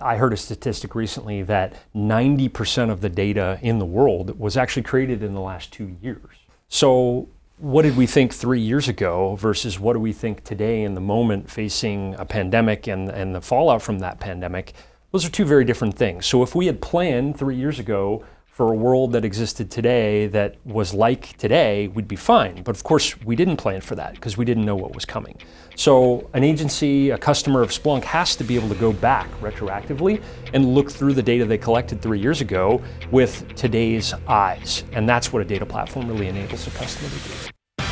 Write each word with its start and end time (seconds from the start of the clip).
I 0.00 0.16
heard 0.16 0.32
a 0.32 0.36
statistic 0.36 0.94
recently 0.94 1.42
that 1.42 1.74
90% 1.94 2.90
of 2.90 3.00
the 3.00 3.08
data 3.08 3.58
in 3.62 3.78
the 3.78 3.84
world 3.84 4.38
was 4.38 4.56
actually 4.56 4.82
created 4.82 5.22
in 5.22 5.34
the 5.34 5.40
last 5.40 5.72
two 5.72 5.96
years. 6.00 6.36
So, 6.68 7.28
what 7.58 7.82
did 7.82 7.96
we 7.96 8.06
think 8.06 8.32
three 8.32 8.60
years 8.60 8.86
ago 8.86 9.34
versus 9.34 9.80
what 9.80 9.94
do 9.94 9.98
we 9.98 10.12
think 10.12 10.44
today 10.44 10.84
in 10.84 10.94
the 10.94 11.00
moment 11.00 11.50
facing 11.50 12.14
a 12.14 12.24
pandemic 12.24 12.86
and, 12.86 13.08
and 13.08 13.34
the 13.34 13.40
fallout 13.40 13.82
from 13.82 13.98
that 13.98 14.20
pandemic? 14.20 14.74
Those 15.10 15.24
are 15.24 15.30
two 15.30 15.44
very 15.44 15.64
different 15.64 15.96
things. 15.96 16.26
So, 16.26 16.42
if 16.42 16.54
we 16.54 16.66
had 16.66 16.80
planned 16.80 17.36
three 17.36 17.56
years 17.56 17.78
ago 17.78 18.24
for 18.58 18.72
a 18.72 18.74
world 18.74 19.12
that 19.12 19.24
existed 19.24 19.70
today 19.70 20.26
that 20.26 20.56
was 20.64 20.92
like 20.92 21.36
today, 21.36 21.86
we'd 21.86 22.08
be 22.08 22.16
fine. 22.16 22.60
But 22.64 22.74
of 22.74 22.82
course, 22.82 23.16
we 23.22 23.36
didn't 23.36 23.56
plan 23.56 23.80
for 23.80 23.94
that 23.94 24.14
because 24.14 24.36
we 24.36 24.44
didn't 24.44 24.64
know 24.64 24.74
what 24.74 24.96
was 24.96 25.04
coming. 25.04 25.38
So, 25.76 26.28
an 26.34 26.42
agency, 26.42 27.10
a 27.10 27.18
customer 27.18 27.62
of 27.62 27.70
Splunk, 27.70 28.02
has 28.02 28.34
to 28.34 28.42
be 28.42 28.56
able 28.56 28.68
to 28.70 28.74
go 28.74 28.92
back 28.92 29.30
retroactively 29.40 30.20
and 30.54 30.74
look 30.74 30.90
through 30.90 31.14
the 31.14 31.22
data 31.22 31.44
they 31.44 31.56
collected 31.56 32.02
three 32.02 32.18
years 32.18 32.40
ago 32.40 32.82
with 33.12 33.46
today's 33.54 34.12
eyes. 34.26 34.82
And 34.90 35.08
that's 35.08 35.32
what 35.32 35.40
a 35.40 35.44
data 35.44 35.64
platform 35.64 36.08
really 36.08 36.26
enables 36.26 36.66
a 36.66 36.70
customer 36.70 37.08
to 37.10 37.28
do. 37.28 37.84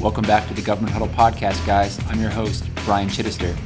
Welcome 0.00 0.24
back 0.24 0.48
to 0.48 0.54
the 0.54 0.62
Government 0.62 0.92
Huddle 0.92 1.06
podcast, 1.06 1.64
guys. 1.64 2.00
I'm 2.08 2.20
your 2.20 2.30
host, 2.30 2.68
Brian 2.84 3.08
Chidester. 3.08 3.56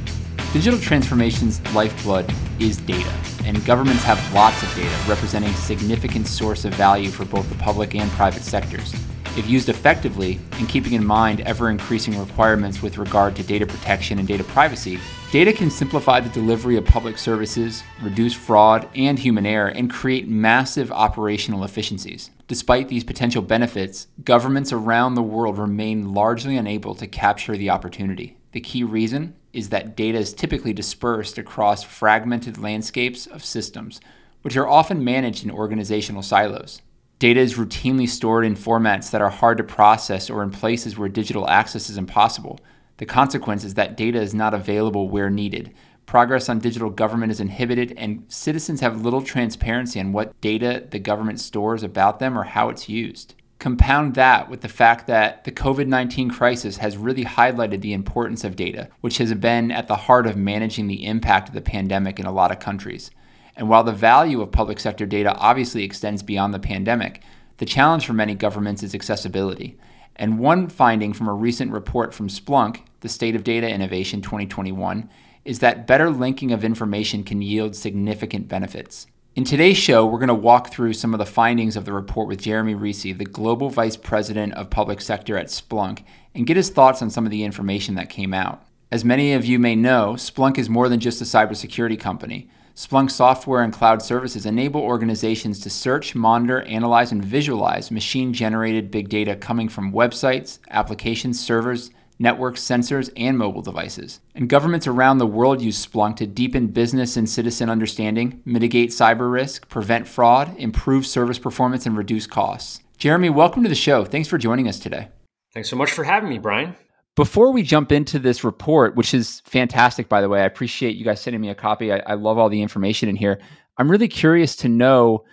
Digital 0.53 0.79
transformation's 0.79 1.59
lifeblood 1.73 2.31
is 2.59 2.77
data, 2.77 3.11
and 3.43 3.65
governments 3.65 4.03
have 4.03 4.33
lots 4.35 4.61
of 4.61 4.69
data 4.75 4.95
representing 5.09 5.49
a 5.49 5.57
significant 5.57 6.27
source 6.27 6.63
of 6.63 6.75
value 6.75 7.09
for 7.09 7.25
both 7.25 7.49
the 7.49 7.55
public 7.55 7.95
and 7.95 8.11
private 8.11 8.43
sectors. 8.43 8.93
If 9.35 9.49
used 9.49 9.69
effectively 9.69 10.39
and 10.59 10.69
keeping 10.69 10.93
in 10.93 11.03
mind 11.03 11.41
ever 11.41 11.71
increasing 11.71 12.19
requirements 12.19 12.83
with 12.83 12.99
regard 12.99 13.35
to 13.37 13.43
data 13.43 13.65
protection 13.65 14.19
and 14.19 14.27
data 14.27 14.43
privacy, 14.43 14.99
data 15.31 15.53
can 15.53 15.71
simplify 15.71 16.19
the 16.19 16.29
delivery 16.29 16.77
of 16.77 16.85
public 16.85 17.17
services, 17.17 17.81
reduce 18.03 18.35
fraud 18.35 18.87
and 18.93 19.17
human 19.17 19.47
error, 19.47 19.69
and 19.69 19.89
create 19.89 20.27
massive 20.27 20.91
operational 20.91 21.63
efficiencies. 21.63 22.29
Despite 22.47 22.89
these 22.89 23.03
potential 23.03 23.41
benefits, 23.41 24.05
governments 24.23 24.71
around 24.71 25.15
the 25.15 25.23
world 25.23 25.57
remain 25.57 26.13
largely 26.13 26.57
unable 26.57 26.93
to 26.93 27.07
capture 27.07 27.57
the 27.57 27.71
opportunity. 27.71 28.37
The 28.51 28.61
key 28.61 28.83
reason 28.83 29.33
is 29.53 29.69
that 29.69 29.95
data 29.95 30.17
is 30.17 30.33
typically 30.33 30.73
dispersed 30.73 31.37
across 31.37 31.83
fragmented 31.83 32.57
landscapes 32.57 33.27
of 33.27 33.45
systems, 33.45 34.01
which 34.41 34.57
are 34.57 34.67
often 34.67 35.03
managed 35.03 35.45
in 35.45 35.51
organizational 35.51 36.23
silos. 36.23 36.81
Data 37.19 37.39
is 37.39 37.53
routinely 37.53 38.09
stored 38.09 38.43
in 38.43 38.55
formats 38.55 39.11
that 39.11 39.21
are 39.21 39.29
hard 39.29 39.57
to 39.57 39.63
process 39.63 40.29
or 40.29 40.43
in 40.43 40.51
places 40.51 40.97
where 40.97 41.07
digital 41.07 41.47
access 41.47 41.89
is 41.89 41.97
impossible. 41.97 42.59
The 42.97 43.05
consequence 43.05 43.63
is 43.63 43.75
that 43.75 43.95
data 43.95 44.19
is 44.19 44.33
not 44.33 44.53
available 44.53 45.07
where 45.07 45.29
needed. 45.29 45.73
Progress 46.05 46.49
on 46.49 46.59
digital 46.59 46.89
government 46.89 47.31
is 47.31 47.39
inhibited, 47.39 47.93
and 47.97 48.25
citizens 48.27 48.81
have 48.81 49.05
little 49.05 49.21
transparency 49.21 49.99
on 49.99 50.11
what 50.11 50.39
data 50.41 50.85
the 50.89 50.99
government 50.99 51.39
stores 51.39 51.81
about 51.81 52.19
them 52.19 52.37
or 52.37 52.43
how 52.43 52.67
it's 52.69 52.89
used. 52.89 53.35
Compound 53.63 54.15
that 54.15 54.49
with 54.49 54.59
the 54.59 54.67
fact 54.67 55.07
that 55.07 55.45
the 55.45 55.51
COVID 55.51 55.87
19 55.87 56.29
crisis 56.29 56.75
has 56.79 56.97
really 56.97 57.23
highlighted 57.23 57.79
the 57.79 57.93
importance 57.93 58.43
of 58.43 58.57
data, 58.57 58.89
which 58.99 59.19
has 59.19 59.33
been 59.35 59.71
at 59.71 59.87
the 59.87 59.95
heart 59.95 60.27
of 60.27 60.35
managing 60.35 60.87
the 60.87 61.05
impact 61.05 61.47
of 61.47 61.53
the 61.53 61.61
pandemic 61.61 62.19
in 62.19 62.25
a 62.25 62.31
lot 62.33 62.51
of 62.51 62.59
countries. 62.59 63.09
And 63.55 63.69
while 63.69 63.85
the 63.85 63.93
value 63.93 64.41
of 64.41 64.51
public 64.51 64.81
sector 64.81 65.05
data 65.05 65.33
obviously 65.37 65.85
extends 65.85 66.21
beyond 66.21 66.53
the 66.53 66.59
pandemic, 66.59 67.21
the 67.55 67.65
challenge 67.65 68.05
for 68.05 68.11
many 68.11 68.35
governments 68.35 68.83
is 68.83 68.93
accessibility. 68.93 69.77
And 70.17 70.39
one 70.39 70.67
finding 70.67 71.13
from 71.13 71.29
a 71.29 71.33
recent 71.33 71.71
report 71.71 72.13
from 72.13 72.27
Splunk, 72.27 72.81
the 72.99 73.07
State 73.07 73.33
of 73.33 73.45
Data 73.45 73.69
Innovation 73.69 74.21
2021, 74.21 75.09
is 75.45 75.59
that 75.59 75.87
better 75.87 76.09
linking 76.09 76.51
of 76.51 76.65
information 76.65 77.23
can 77.23 77.41
yield 77.41 77.77
significant 77.77 78.49
benefits. 78.49 79.07
In 79.35 79.45
today's 79.45 79.77
show, 79.77 80.05
we're 80.05 80.19
going 80.19 80.27
to 80.27 80.35
walk 80.35 80.69
through 80.69 80.93
some 80.93 81.11
of 81.11 81.17
the 81.17 81.25
findings 81.25 81.75
of 81.75 81.85
the 81.85 81.91
report 81.91 82.27
with 82.27 82.39
Jeremy 82.39 82.75
Rissi, 82.75 83.17
the 83.17 83.25
Global 83.25 83.71
Vice 83.71 83.97
President 83.97 84.53
of 84.53 84.69
Public 84.69 85.01
Sector 85.01 85.35
at 85.39 85.47
Splunk, 85.47 86.03
and 86.35 86.45
get 86.45 86.55
his 86.55 86.69
thoughts 86.69 87.01
on 87.01 87.09
some 87.09 87.25
of 87.25 87.31
the 87.31 87.43
information 87.43 87.95
that 87.95 88.11
came 88.11 88.31
out. 88.31 88.63
As 88.91 89.03
many 89.03 89.33
of 89.33 89.43
you 89.43 89.57
may 89.57 89.75
know, 89.75 90.13
Splunk 90.17 90.59
is 90.59 90.69
more 90.69 90.87
than 90.87 90.99
just 90.99 91.19
a 91.19 91.23
cybersecurity 91.23 91.99
company. 91.99 92.47
Splunk 92.75 93.09
software 93.09 93.63
and 93.63 93.73
cloud 93.73 94.03
services 94.03 94.45
enable 94.45 94.81
organizations 94.81 95.59
to 95.61 95.69
search, 95.71 96.13
monitor, 96.13 96.61
analyze, 96.65 97.11
and 97.11 97.25
visualize 97.25 97.89
machine 97.89 98.33
generated 98.33 98.91
big 98.91 99.09
data 99.09 99.35
coming 99.35 99.67
from 99.67 99.91
websites, 99.91 100.59
applications, 100.69 101.43
servers, 101.43 101.89
networks, 102.19 102.61
sensors, 102.61 103.11
and 103.17 103.37
mobile 103.37 103.61
devices. 103.61 104.19
And 104.35 104.49
governments 104.49 104.87
around 104.87 105.17
the 105.17 105.27
world 105.27 105.61
use 105.61 105.85
Splunk 105.85 106.17
to 106.17 106.27
deepen 106.27 106.67
business 106.67 107.17
and 107.17 107.29
citizen 107.29 107.69
understanding, 107.69 108.41
mitigate 108.45 108.89
cyber 108.89 109.31
risk, 109.31 109.67
prevent 109.69 110.07
fraud, 110.07 110.55
improve 110.57 111.05
service 111.05 111.39
performance, 111.39 111.85
and 111.85 111.97
reduce 111.97 112.27
costs. 112.27 112.81
Jeremy, 112.97 113.29
welcome 113.29 113.63
to 113.63 113.69
the 113.69 113.75
show. 113.75 114.05
Thanks 114.05 114.29
for 114.29 114.37
joining 114.37 114.67
us 114.67 114.79
today. 114.79 115.09
Thanks 115.53 115.69
so 115.69 115.75
much 115.75 115.91
for 115.91 116.03
having 116.03 116.29
me, 116.29 116.39
Brian. 116.39 116.75
Before 117.15 117.51
we 117.51 117.61
jump 117.61 117.91
into 117.91 118.17
this 118.17 118.43
report, 118.43 118.95
which 118.95 119.13
is 119.13 119.41
fantastic, 119.45 120.09
by 120.09 120.21
the 120.21 120.29
way, 120.29 120.41
I 120.41 120.45
appreciate 120.45 120.95
you 120.95 121.05
guys 121.05 121.21
sending 121.21 121.41
me 121.41 121.49
a 121.49 121.55
copy. 121.55 121.93
I, 121.93 122.01
I 122.07 122.13
love 122.15 122.39
all 122.39 122.49
the 122.49 122.61
information 122.61 123.07
in 123.07 123.15
here. 123.15 123.39
I'm 123.77 123.89
really 123.89 124.07
curious 124.07 124.55
to 124.57 124.69
know 124.69 125.23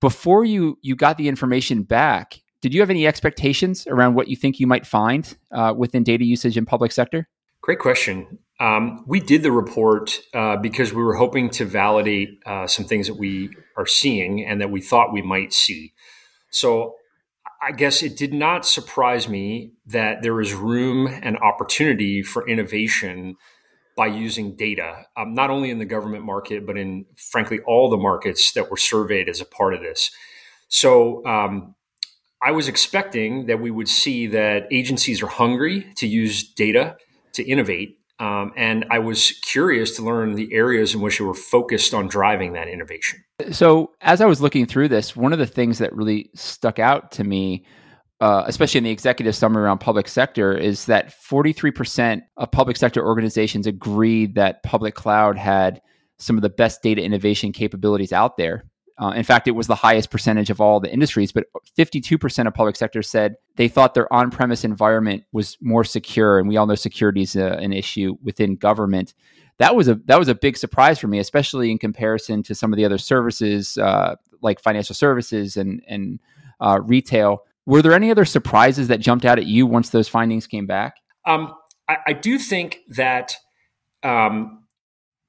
before 0.00 0.44
you 0.44 0.78
you 0.82 0.94
got 0.94 1.16
the 1.16 1.28
information 1.28 1.82
back, 1.82 2.40
did 2.64 2.72
you 2.72 2.80
have 2.80 2.88
any 2.88 3.06
expectations 3.06 3.86
around 3.88 4.14
what 4.14 4.26
you 4.26 4.36
think 4.36 4.58
you 4.58 4.66
might 4.66 4.86
find 4.86 5.36
uh, 5.52 5.74
within 5.76 6.02
data 6.02 6.24
usage 6.24 6.56
in 6.56 6.64
public 6.64 6.92
sector? 6.92 7.28
Great 7.60 7.78
question. 7.78 8.38
Um, 8.58 9.04
we 9.06 9.20
did 9.20 9.42
the 9.42 9.52
report 9.52 10.18
uh, 10.32 10.56
because 10.56 10.94
we 10.94 11.02
were 11.02 11.14
hoping 11.14 11.50
to 11.50 11.66
validate 11.66 12.38
uh, 12.46 12.66
some 12.66 12.86
things 12.86 13.06
that 13.06 13.18
we 13.18 13.50
are 13.76 13.84
seeing 13.84 14.46
and 14.46 14.62
that 14.62 14.70
we 14.70 14.80
thought 14.80 15.12
we 15.12 15.20
might 15.20 15.52
see. 15.52 15.92
So 16.48 16.94
I 17.60 17.72
guess 17.72 18.02
it 18.02 18.16
did 18.16 18.32
not 18.32 18.64
surprise 18.64 19.28
me 19.28 19.74
that 19.88 20.22
there 20.22 20.40
is 20.40 20.54
room 20.54 21.06
and 21.06 21.36
opportunity 21.36 22.22
for 22.22 22.48
innovation 22.48 23.36
by 23.94 24.06
using 24.06 24.56
data, 24.56 25.04
um, 25.18 25.34
not 25.34 25.50
only 25.50 25.68
in 25.68 25.80
the 25.80 25.84
government 25.84 26.24
market, 26.24 26.66
but 26.66 26.78
in 26.78 27.04
frankly 27.14 27.60
all 27.66 27.90
the 27.90 27.98
markets 27.98 28.52
that 28.52 28.70
were 28.70 28.78
surveyed 28.78 29.28
as 29.28 29.42
a 29.42 29.44
part 29.44 29.74
of 29.74 29.82
this. 29.82 30.10
So 30.68 31.22
um, 31.26 31.74
I 32.44 32.50
was 32.50 32.68
expecting 32.68 33.46
that 33.46 33.60
we 33.60 33.70
would 33.70 33.88
see 33.88 34.26
that 34.28 34.68
agencies 34.70 35.22
are 35.22 35.28
hungry 35.28 35.86
to 35.96 36.06
use 36.06 36.46
data 36.46 36.96
to 37.32 37.42
innovate. 37.42 37.98
Um, 38.20 38.52
and 38.56 38.84
I 38.90 38.98
was 38.98 39.32
curious 39.42 39.96
to 39.96 40.02
learn 40.02 40.34
the 40.34 40.52
areas 40.52 40.94
in 40.94 41.00
which 41.00 41.18
they 41.18 41.24
were 41.24 41.34
focused 41.34 41.94
on 41.94 42.06
driving 42.06 42.52
that 42.52 42.68
innovation. 42.68 43.24
So, 43.50 43.92
as 44.02 44.20
I 44.20 44.26
was 44.26 44.40
looking 44.40 44.66
through 44.66 44.88
this, 44.88 45.16
one 45.16 45.32
of 45.32 45.38
the 45.38 45.46
things 45.46 45.78
that 45.78 45.92
really 45.94 46.30
stuck 46.34 46.78
out 46.78 47.10
to 47.12 47.24
me, 47.24 47.64
uh, 48.20 48.44
especially 48.46 48.78
in 48.78 48.84
the 48.84 48.90
executive 48.90 49.34
summary 49.34 49.64
around 49.64 49.78
public 49.78 50.06
sector, 50.06 50.56
is 50.56 50.84
that 50.84 51.12
43% 51.28 52.20
of 52.36 52.50
public 52.52 52.76
sector 52.76 53.04
organizations 53.04 53.66
agreed 53.66 54.36
that 54.36 54.62
public 54.62 54.94
cloud 54.94 55.36
had 55.36 55.80
some 56.18 56.36
of 56.36 56.42
the 56.42 56.50
best 56.50 56.82
data 56.82 57.02
innovation 57.02 57.52
capabilities 57.52 58.12
out 58.12 58.36
there. 58.36 58.64
Uh, 58.96 59.12
in 59.16 59.24
fact, 59.24 59.48
it 59.48 59.52
was 59.52 59.66
the 59.66 59.74
highest 59.74 60.10
percentage 60.10 60.50
of 60.50 60.60
all 60.60 60.78
the 60.78 60.92
industries, 60.92 61.32
but 61.32 61.46
52% 61.76 62.46
of 62.46 62.54
public 62.54 62.76
sector 62.76 63.02
said 63.02 63.36
they 63.56 63.66
thought 63.66 63.94
their 63.94 64.12
on 64.12 64.30
premise 64.30 64.64
environment 64.64 65.24
was 65.32 65.56
more 65.60 65.82
secure. 65.82 66.38
And 66.38 66.48
we 66.48 66.56
all 66.56 66.66
know 66.66 66.76
security 66.76 67.22
is 67.22 67.34
a, 67.34 67.54
an 67.54 67.72
issue 67.72 68.16
within 68.22 68.54
government. 68.54 69.14
That 69.58 69.74
was 69.74 69.88
a 69.88 69.96
that 70.06 70.18
was 70.18 70.28
a 70.28 70.34
big 70.34 70.56
surprise 70.56 70.98
for 70.98 71.06
me, 71.06 71.18
especially 71.18 71.70
in 71.70 71.78
comparison 71.78 72.42
to 72.44 72.54
some 72.54 72.72
of 72.72 72.76
the 72.76 72.84
other 72.84 72.98
services 72.98 73.78
uh, 73.78 74.16
like 74.42 74.60
financial 74.60 74.94
services 74.94 75.56
and 75.56 75.82
and 75.88 76.20
uh, 76.60 76.80
retail. 76.82 77.44
Were 77.66 77.82
there 77.82 77.92
any 77.92 78.10
other 78.10 78.24
surprises 78.24 78.88
that 78.88 79.00
jumped 79.00 79.24
out 79.24 79.38
at 79.38 79.46
you 79.46 79.66
once 79.66 79.90
those 79.90 80.08
findings 80.08 80.46
came 80.46 80.66
back? 80.66 80.96
Um, 81.24 81.54
I, 81.88 81.96
I, 82.08 82.12
do 82.12 82.38
think 82.38 82.80
that 82.90 83.34
um, 84.02 84.63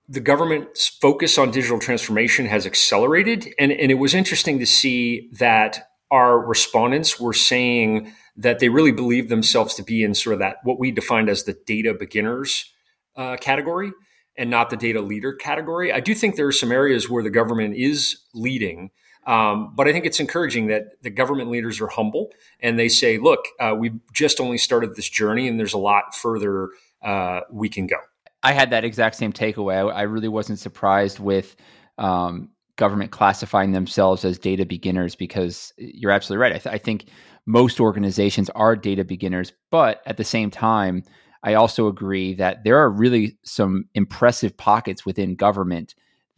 the 0.08 0.20
government's 0.20 0.88
focus 0.88 1.38
on 1.38 1.52
digital 1.52 1.80
transformation 1.80 2.46
has 2.46 2.66
accelerated. 2.66 3.54
And, 3.58 3.72
and 3.72 3.92
it 3.92 3.96
was 3.96 4.14
interesting 4.14 4.60
to 4.60 4.66
see 4.66 5.30
that 5.34 5.90
our 6.12 6.40
respondents 6.40 7.20
were 7.20 7.34
saying 7.34 8.14
that 8.38 8.60
they 8.60 8.70
really 8.70 8.92
believe 8.92 9.30
themselves 9.30 9.74
to 9.76 9.84
be 9.84 10.04
in 10.04 10.14
sort 10.14 10.34
of 10.34 10.40
that 10.40 10.58
what 10.64 10.80
we 10.80 10.92
defined 10.92 11.30
as 11.30 11.44
the 11.44 11.58
data 11.66 11.94
beginners 11.94 12.72
uh, 13.16 13.38
category 13.38 13.92
and 14.38 14.50
not 14.50 14.70
the 14.70 14.78
data 14.78 15.02
leader 15.02 15.34
category. 15.34 15.92
I 15.92 16.02
do 16.02 16.14
think 16.14 16.36
there 16.36 16.48
are 16.48 16.52
some 16.52 16.72
areas 16.72 17.10
where 17.10 17.24
the 17.24 17.30
government 17.30 17.76
is 17.76 18.18
leading. 18.34 18.92
Um, 19.26 19.74
but 19.76 19.88
I 19.88 19.92
think 19.92 20.06
it's 20.06 20.20
encouraging 20.20 20.68
that 20.68 21.02
the 21.02 21.10
government 21.10 21.50
leaders 21.50 21.82
are 21.82 21.88
humble 21.88 22.32
and 22.60 22.78
they 22.78 22.90
say, 22.90 23.18
look, 23.18 23.46
uh, 23.60 23.74
we've 23.78 24.00
just 24.14 24.40
only 24.40 24.60
started 24.60 24.96
this 24.96 25.10
journey 25.10 25.48
and 25.48 25.58
there's 25.58 25.74
a 25.74 25.80
lot 25.80 26.14
further 26.14 26.70
uh, 27.02 27.40
we 27.50 27.70
can 27.70 27.88
go. 27.88 27.98
I 28.46 28.54
had 28.54 28.70
that 28.70 28.86
exact 28.86 29.16
same 29.16 29.34
takeaway. 29.34 29.92
I, 29.92 30.02
I 30.02 30.02
really 30.04 30.28
wasn't 30.28 30.60
surprised 30.60 31.20
with 31.20 31.56
um, 31.98 32.50
government 32.76 33.10
classifying 33.10 33.72
themselves 33.72 34.24
as 34.24 34.38
data 34.38 34.68
beginners 34.68 35.16
because 35.16 35.74
you're 35.78 36.12
absolutely 36.12 36.44
right. 36.44 36.54
I, 36.54 36.60
th- 36.60 36.76
I 36.76 36.78
think 36.78 37.06
most 37.48 37.80
organizations 37.80 38.52
are 38.52 38.76
data 38.76 39.04
beginners, 39.04 39.52
but 39.72 40.02
at 40.06 40.18
the 40.18 40.24
same 40.24 40.52
time, 40.52 41.04
I 41.42 41.56
also 41.56 41.88
agree 41.88 42.36
that 42.36 42.64
there 42.64 42.78
are 42.78 42.90
really 42.90 43.36
some 43.44 43.86
impressive 43.96 44.56
pockets 44.58 45.08
within 45.08 45.36
government 45.36 45.96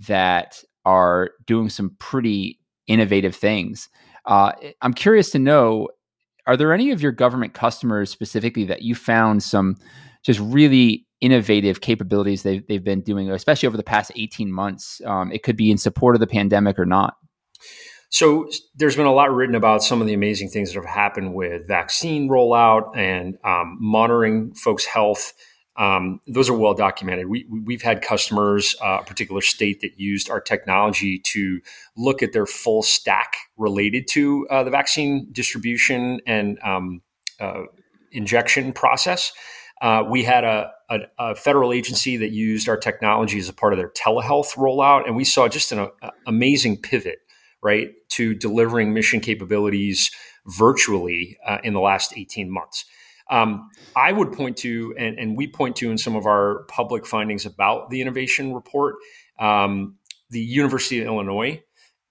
that 0.07 0.63
are 0.86 1.31
doing 1.45 1.69
some 1.69 1.95
pretty 2.00 2.57
innovative 2.88 3.36
things. 3.36 3.89
Uh, 4.25 4.54
I'm 4.81 4.94
curious 4.94 5.30
to 5.31 5.39
know 5.39 5.89
are 6.45 6.56
there 6.56 6.71
any 6.71 6.92
of 6.92 7.01
your 7.01 7.12
government 7.12 7.54
customers 7.54 8.09
specifically 8.09 8.63
that 8.65 8.81
you 8.81 8.95
found 8.95 9.44
some 9.44 9.75
just 10.24 10.39
really 10.39 11.06
innovative 11.22 11.81
capabilities 11.81 12.44
they've, 12.44 12.66
they've 12.68 12.84
been 12.84 13.02
doing, 13.02 13.30
especially 13.31 13.68
over 13.68 13.78
the 13.78 13.84
past 13.84 14.12
18 14.16 14.52
months? 14.52 15.02
Um, 15.06 15.31
it 15.31 15.44
could 15.44 15.58
be 15.58 15.72
in 15.72 15.78
support 15.78 16.16
of 16.16 16.19
the 16.19 16.28
pandemic 16.28 16.78
or 16.80 16.86
not. 16.86 17.16
So 18.10 18.50
there's 18.75 18.96
been 18.96 19.06
a 19.06 19.14
lot 19.14 19.34
written 19.34 19.56
about 19.56 19.84
some 19.84 20.02
of 20.02 20.08
the 20.08 20.14
amazing 20.14 20.50
things 20.50 20.74
that 20.74 20.80
have 20.80 20.90
happened 20.90 21.34
with 21.34 21.68
vaccine 21.68 22.30
rollout 22.30 22.96
and 22.96 23.38
um, 23.44 23.78
monitoring 23.81 24.54
folks' 24.54 24.86
health. 24.86 25.34
Um, 25.75 26.22
those 26.25 26.50
are 26.50 26.58
well 26.58 26.74
documented. 26.74 27.28
We, 27.28 27.46
we've 27.66 27.81
had 27.81 28.02
customers, 28.02 28.75
uh, 28.81 29.00
a 29.02 29.04
particular 29.04 29.42
state 29.42 29.81
that 29.81 30.00
used 30.00 30.30
our 30.30 30.40
technology 30.40 31.19
to 31.19 31.60
look 31.98 32.24
at 32.24 32.34
their 32.34 32.46
full 32.46 32.81
stack 32.81 33.36
related 33.58 34.08
to 34.12 34.48
uh, 34.50 34.64
the 34.64 34.72
vaccine 34.72 35.28
distribution 35.31 36.19
and 36.25 36.58
um, 36.64 37.02
uh, 37.40 37.64
injection 38.12 38.72
process. 38.74 39.34
Uh, 39.81 40.03
we 40.09 40.24
had 40.24 40.44
a, 40.44 40.71
a, 40.89 41.00
a, 41.19 41.35
federal 41.35 41.71
agency 41.71 42.18
that 42.18 42.31
used 42.31 42.68
our 42.68 42.77
technology 42.77 43.38
as 43.38 43.47
a 43.47 43.53
part 43.53 43.74
of 43.74 43.77
their 43.77 43.89
telehealth 43.89 44.56
rollout, 44.56 45.06
and 45.06 45.15
we 45.15 45.24
saw 45.24 45.47
just 45.47 45.71
an 45.71 45.88
a, 46.01 46.12
amazing 46.25 46.77
pivot 46.77 47.19
right, 47.62 47.89
to 48.09 48.33
delivering 48.33 48.94
mission 48.94 49.19
capabilities 49.19 50.12
virtually 50.45 51.38
uh, 51.45 51.57
in 51.63 51.74
the 51.74 51.79
last 51.79 52.13
18 52.15 52.50
months. 52.50 52.85
Um, 53.29 53.69
I 53.95 54.13
would 54.13 54.31
point 54.31 54.57
to, 54.57 54.95
and, 54.97 55.19
and, 55.19 55.35
we 55.35 55.47
point 55.47 55.75
to 55.77 55.91
in 55.91 55.97
some 55.97 56.15
of 56.15 56.25
our 56.25 56.63
public 56.69 57.06
findings 57.06 57.45
about 57.45 57.89
the 57.89 58.00
innovation 58.00 58.53
report, 58.53 58.95
um, 59.38 59.97
the 60.30 60.39
University 60.39 61.01
of 61.01 61.07
Illinois 61.07 61.62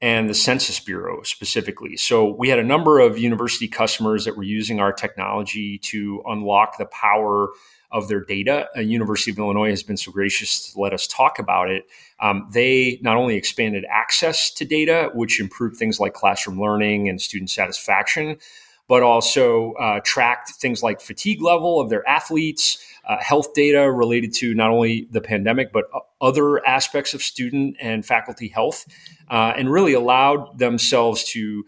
and 0.01 0.29
the 0.29 0.35
Census 0.35 0.79
Bureau 0.79 1.23
specifically. 1.23 1.97
So 1.97 2.35
we 2.35 2.49
had 2.49 2.59
a 2.59 2.65
number 2.65 3.01
of 3.01 3.19
university 3.19 3.67
customers 3.67 4.25
that 4.27 4.37
were 4.37 4.43
using 4.43 4.79
our 4.79 4.93
technology 4.93 5.79
to 5.79 6.23
unlock 6.27 6.77
the 6.77 6.87
power 6.87 7.49
of 7.91 8.09
their 8.09 8.21
data. 8.21 8.69
A 8.75 8.83
University 8.83 9.31
of 9.31 9.39
Illinois 9.39 9.71
has 9.71 9.83
been 9.83 9.97
so 9.97 10.13
gracious 10.13 10.73
to 10.73 10.81
let 10.81 10.93
us 10.93 11.07
talk 11.07 11.39
about 11.39 11.71
it. 11.71 11.85
Um, 12.21 12.47
they 12.53 12.99
not 13.01 13.17
only 13.17 13.37
expanded 13.37 13.87
access 13.91 14.51
to 14.53 14.65
data, 14.65 15.11
which 15.15 15.41
improved 15.41 15.77
things 15.77 15.99
like 15.99 16.13
classroom 16.13 16.61
learning 16.61 17.09
and 17.09 17.21
student 17.21 17.49
satisfaction, 17.51 18.37
but 18.89 19.03
also 19.03 19.73
uh, 19.75 20.01
tracked 20.05 20.51
things 20.51 20.83
like 20.83 21.01
fatigue 21.01 21.43
level 21.43 21.81
of 21.81 21.89
their 21.89 22.07
athletes, 22.09 22.79
uh, 23.07 23.19
health 23.21 23.55
data 23.55 23.91
related 23.91 24.35
to 24.35 24.55
not 24.55 24.71
only 24.71 25.07
the 25.11 25.21
pandemic, 25.21 25.73
but 25.73 25.85
other 26.21 26.65
aspects 26.67 27.15
of 27.15 27.23
student 27.23 27.77
and 27.81 28.05
faculty 28.05 28.49
health, 28.49 28.85
uh, 29.31 29.53
and 29.57 29.71
really 29.71 29.93
allowed 29.93 30.59
themselves 30.59 31.25
to 31.25 31.65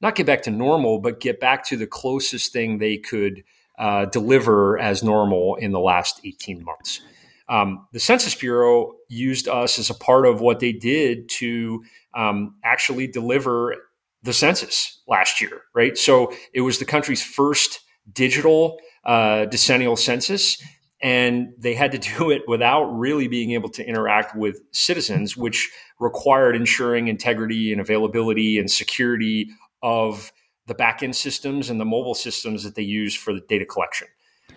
not 0.00 0.14
get 0.14 0.26
back 0.26 0.42
to 0.42 0.50
normal, 0.50 0.98
but 0.98 1.20
get 1.20 1.40
back 1.40 1.64
to 1.66 1.76
the 1.76 1.86
closest 1.86 2.52
thing 2.52 2.78
they 2.78 2.98
could 2.98 3.42
uh, 3.78 4.04
deliver 4.06 4.78
as 4.78 5.02
normal 5.02 5.56
in 5.56 5.72
the 5.72 5.80
last 5.80 6.20
18 6.24 6.62
months. 6.62 7.00
Um, 7.48 7.86
the 7.92 8.00
Census 8.00 8.34
Bureau 8.34 8.94
used 9.08 9.48
us 9.48 9.78
as 9.78 9.90
a 9.90 9.94
part 9.94 10.26
of 10.26 10.40
what 10.40 10.60
they 10.60 10.72
did 10.72 11.28
to 11.30 11.84
um, 12.14 12.54
actually 12.64 13.06
deliver 13.06 13.76
the 14.22 14.32
census 14.32 15.02
last 15.06 15.40
year, 15.40 15.62
right? 15.74 15.98
So 15.98 16.32
it 16.54 16.62
was 16.62 16.78
the 16.78 16.84
country's 16.84 17.22
first 17.22 17.80
digital 18.12 18.78
uh, 19.06 19.44
decennial 19.46 19.96
census, 19.96 20.62
and 21.02 21.52
they 21.58 21.74
had 21.74 21.92
to 21.92 21.98
do 21.98 22.30
it 22.30 22.42
without 22.48 22.84
really 22.84 23.28
being 23.28 23.52
able 23.52 23.68
to 23.70 23.86
interact 23.86 24.36
with 24.36 24.60
citizens, 24.72 25.36
which 25.36 25.70
required 26.00 26.56
ensuring 26.56 27.08
integrity 27.08 27.72
and 27.72 27.80
availability 27.80 28.58
and 28.58 28.70
security 28.70 29.48
of 29.82 30.32
the 30.66 30.74
backend 30.74 31.14
systems 31.14 31.68
and 31.68 31.78
the 31.78 31.84
mobile 31.84 32.14
systems 32.14 32.64
that 32.64 32.74
they 32.74 32.82
use 32.82 33.14
for 33.14 33.32
the 33.34 33.40
data 33.48 33.66
collection. 33.66 34.08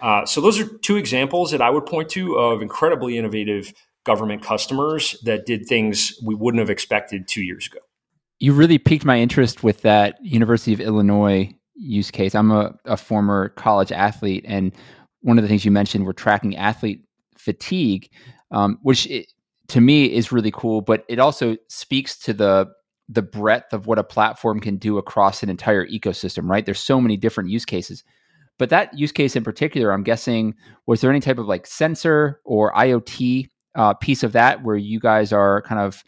Uh, 0.02 0.26
so 0.26 0.40
those 0.42 0.60
are 0.60 0.66
two 0.80 0.96
examples 0.96 1.52
that 1.52 1.62
I 1.62 1.70
would 1.70 1.86
point 1.86 2.10
to 2.10 2.36
of 2.36 2.62
incredibly 2.62 3.18
innovative 3.18 3.74
government 4.04 4.42
customers 4.42 5.20
that 5.24 5.46
did 5.46 5.66
things 5.66 6.18
we 6.24 6.34
wouldn't 6.34 6.60
have 6.60 6.70
expected 6.70 7.28
two 7.28 7.44
years 7.44 7.68
ago. 7.68 7.80
You 8.40 8.54
really 8.54 8.78
piqued 8.78 9.04
my 9.04 9.20
interest 9.20 9.64
with 9.64 9.82
that 9.82 10.24
University 10.24 10.72
of 10.72 10.80
Illinois 10.80 11.57
use 11.78 12.12
case. 12.12 12.36
I'm 12.36 12.52
a, 12.52 12.74
a 12.86 12.98
former 12.98 13.50
college 13.50 13.92
athlete, 13.92 14.46
and 14.48 14.74
one 15.22 15.38
of 15.38 15.44
the 15.44 15.48
things 15.48 15.66
you 15.66 15.72
mentioned 15.72 16.06
were 16.06 16.14
tracking 16.14 16.56
athlete 16.56 17.04
fatigue, 17.38 18.10
um, 18.52 18.80
which 18.82 19.08
it, 19.08 19.32
to 19.70 19.82
me 19.82 20.06
is 20.06 20.32
really 20.32 20.52
cool. 20.52 20.82
But 20.82 21.06
it 21.08 21.20
also 21.20 21.58
speaks 21.68 22.18
to 22.20 22.34
the 22.34 22.68
the 23.10 23.22
breadth 23.22 23.74
of 23.74 23.88
what 23.88 24.00
a 24.00 24.04
platform 24.04 24.60
can 24.60 24.78
do 24.78 24.98
across 24.98 25.42
an 25.42 25.50
entire 25.50 25.86
ecosystem, 25.88 26.50
right? 26.50 26.66
There's 26.66 26.80
so 26.80 27.00
many 27.00 27.16
different 27.16 27.50
use 27.50 27.66
cases. 27.66 28.04
But 28.58 28.70
that 28.70 28.98
use 28.98 29.12
case 29.12 29.36
in 29.36 29.44
particular, 29.44 29.92
I'm 29.92 30.04
guessing, 30.04 30.56
was 30.88 31.02
there 31.02 31.12
any 31.12 31.20
type 31.20 31.38
of 31.38 31.46
like 31.46 31.68
sensor 31.68 32.42
or 32.44 32.74
IoT 32.74 33.50
uh, 33.76 33.94
piece 33.94 34.24
of 34.24 34.32
that 34.34 34.64
where 34.64 34.76
you 34.76 35.00
guys 35.00 35.32
are 35.32 35.62
kind 35.62 35.80
of 35.80 36.04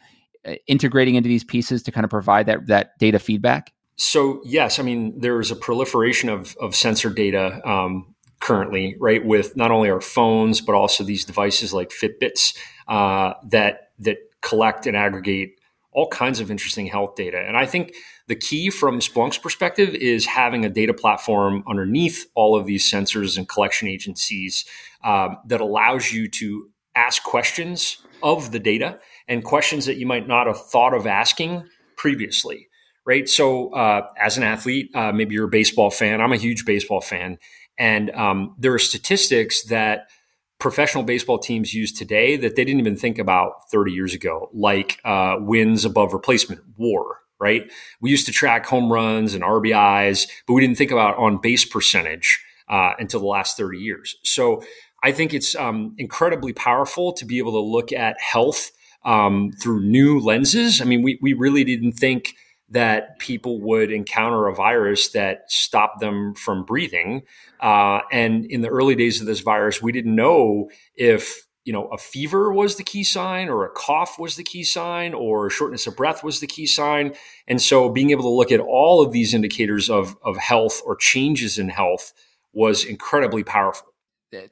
uh, 0.45 0.55
integrating 0.67 1.15
into 1.15 1.29
these 1.29 1.43
pieces 1.43 1.83
to 1.83 1.91
kind 1.91 2.03
of 2.03 2.09
provide 2.09 2.47
that 2.47 2.67
that 2.67 2.97
data 2.99 3.19
feedback? 3.19 3.71
So 3.99 4.41
yes, 4.45 4.79
I 4.79 4.83
mean 4.83 5.19
there 5.19 5.41
is 5.41 5.51
a 5.51 5.55
proliferation 5.57 6.29
of 6.29 6.55
of 6.57 6.73
sensor 6.73 7.09
data 7.09 7.61
um, 7.69 8.15
currently, 8.39 8.95
right? 8.97 9.23
With 9.23 9.57
not 9.57 9.71
only 9.71 9.89
our 9.89 9.99
phones 9.99 10.61
but 10.61 10.73
also 10.73 11.03
these 11.03 11.25
devices 11.25 11.73
like 11.73 11.89
Fitbits 11.89 12.57
uh, 12.87 13.33
that 13.49 13.91
that 13.99 14.17
collect 14.41 14.87
and 14.87 14.95
aggregate 14.95 15.59
all 15.91 16.07
kinds 16.07 16.39
of 16.39 16.49
interesting 16.49 16.85
health 16.85 17.15
data. 17.15 17.43
And 17.45 17.57
I 17.57 17.65
think 17.65 17.93
the 18.27 18.37
key 18.37 18.69
from 18.69 18.99
Splunk's 18.99 19.37
perspective 19.37 19.89
is 19.89 20.25
having 20.25 20.63
a 20.63 20.69
data 20.69 20.93
platform 20.93 21.61
underneath 21.67 22.25
all 22.35 22.55
of 22.55 22.65
these 22.65 22.89
sensors 22.89 23.37
and 23.37 23.49
collection 23.49 23.89
agencies 23.89 24.63
um, 25.03 25.37
that 25.47 25.59
allows 25.59 26.13
you 26.13 26.29
to 26.29 26.69
ask 26.95 27.21
questions 27.23 27.97
of 28.23 28.51
the 28.51 28.59
data 28.59 28.97
and 29.27 29.43
questions 29.43 29.85
that 29.87 29.97
you 29.97 30.05
might 30.05 30.27
not 30.27 30.47
have 30.47 30.65
thought 30.67 30.93
of 30.93 31.05
asking 31.05 31.67
previously. 31.97 32.68
Right. 33.09 33.27
So, 33.27 33.73
uh, 33.73 34.07
as 34.21 34.37
an 34.37 34.43
athlete, 34.43 34.95
uh, 34.95 35.11
maybe 35.11 35.33
you're 35.33 35.47
a 35.47 35.49
baseball 35.49 35.89
fan. 35.89 36.21
I'm 36.21 36.31
a 36.31 36.37
huge 36.37 36.63
baseball 36.63 37.01
fan. 37.01 37.39
And 37.75 38.11
um, 38.11 38.53
there 38.59 38.71
are 38.71 38.77
statistics 38.77 39.63
that 39.63 40.11
professional 40.59 41.03
baseball 41.03 41.39
teams 41.39 41.73
use 41.73 41.91
today 41.91 42.37
that 42.37 42.55
they 42.55 42.63
didn't 42.63 42.81
even 42.81 42.95
think 42.95 43.17
about 43.17 43.67
30 43.71 43.93
years 43.93 44.13
ago, 44.13 44.51
like 44.53 44.99
uh, 45.05 45.37
wins 45.39 45.85
above 45.85 46.13
replacement, 46.13 46.61
WAR, 46.77 47.21
right? 47.39 47.71
We 47.99 48.11
used 48.11 48.27
to 48.27 48.31
track 48.31 48.67
home 48.67 48.93
runs 48.93 49.33
and 49.33 49.43
RBIs, 49.43 50.27
but 50.45 50.53
we 50.53 50.61
didn't 50.61 50.77
think 50.77 50.91
about 50.91 51.17
on 51.17 51.41
base 51.41 51.65
percentage 51.65 52.39
uh, 52.67 52.91
until 52.99 53.21
the 53.21 53.25
last 53.25 53.57
30 53.57 53.79
years. 53.79 54.17
So 54.21 54.61
I 55.01 55.13
think 55.13 55.33
it's 55.33 55.55
um, 55.55 55.95
incredibly 55.97 56.53
powerful 56.53 57.13
to 57.13 57.25
be 57.25 57.39
able 57.39 57.53
to 57.53 57.59
look 57.59 57.91
at 57.91 58.21
health 58.21 58.69
um, 59.03 59.51
through 59.59 59.81
new 59.81 60.19
lenses. 60.19 60.79
I 60.79 60.85
mean, 60.85 61.01
we, 61.01 61.17
we 61.23 61.33
really 61.33 61.63
didn't 61.63 61.93
think 61.93 62.35
that 62.71 63.17
people 63.19 63.59
would 63.61 63.91
encounter 63.91 64.47
a 64.47 64.53
virus 64.53 65.09
that 65.09 65.51
stopped 65.51 65.99
them 65.99 66.35
from 66.35 66.63
breathing. 66.63 67.23
Uh, 67.59 68.01
and 68.11 68.45
in 68.45 68.61
the 68.61 68.69
early 68.69 68.95
days 68.95 69.19
of 69.19 69.27
this 69.27 69.39
virus, 69.39 69.81
we 69.81 69.91
didn't 69.91 70.15
know 70.15 70.69
if 70.95 71.45
you 71.65 71.73
know 71.73 71.87
a 71.87 71.97
fever 71.97 72.51
was 72.51 72.77
the 72.77 72.83
key 72.83 73.03
sign, 73.03 73.49
or 73.49 73.65
a 73.65 73.69
cough 73.69 74.17
was 74.17 74.35
the 74.35 74.43
key 74.43 74.63
sign, 74.63 75.13
or 75.13 75.49
shortness 75.49 75.87
of 75.87 75.95
breath 75.95 76.23
was 76.23 76.39
the 76.39 76.47
key 76.47 76.65
sign. 76.65 77.13
And 77.47 77.61
so, 77.61 77.89
being 77.89 78.11
able 78.11 78.23
to 78.23 78.29
look 78.29 78.51
at 78.51 78.59
all 78.59 79.01
of 79.01 79.11
these 79.11 79.33
indicators 79.33 79.89
of 79.89 80.15
of 80.23 80.37
health 80.37 80.81
or 80.85 80.95
changes 80.95 81.57
in 81.57 81.69
health 81.69 82.13
was 82.53 82.83
incredibly 82.83 83.43
powerful. 83.43 83.87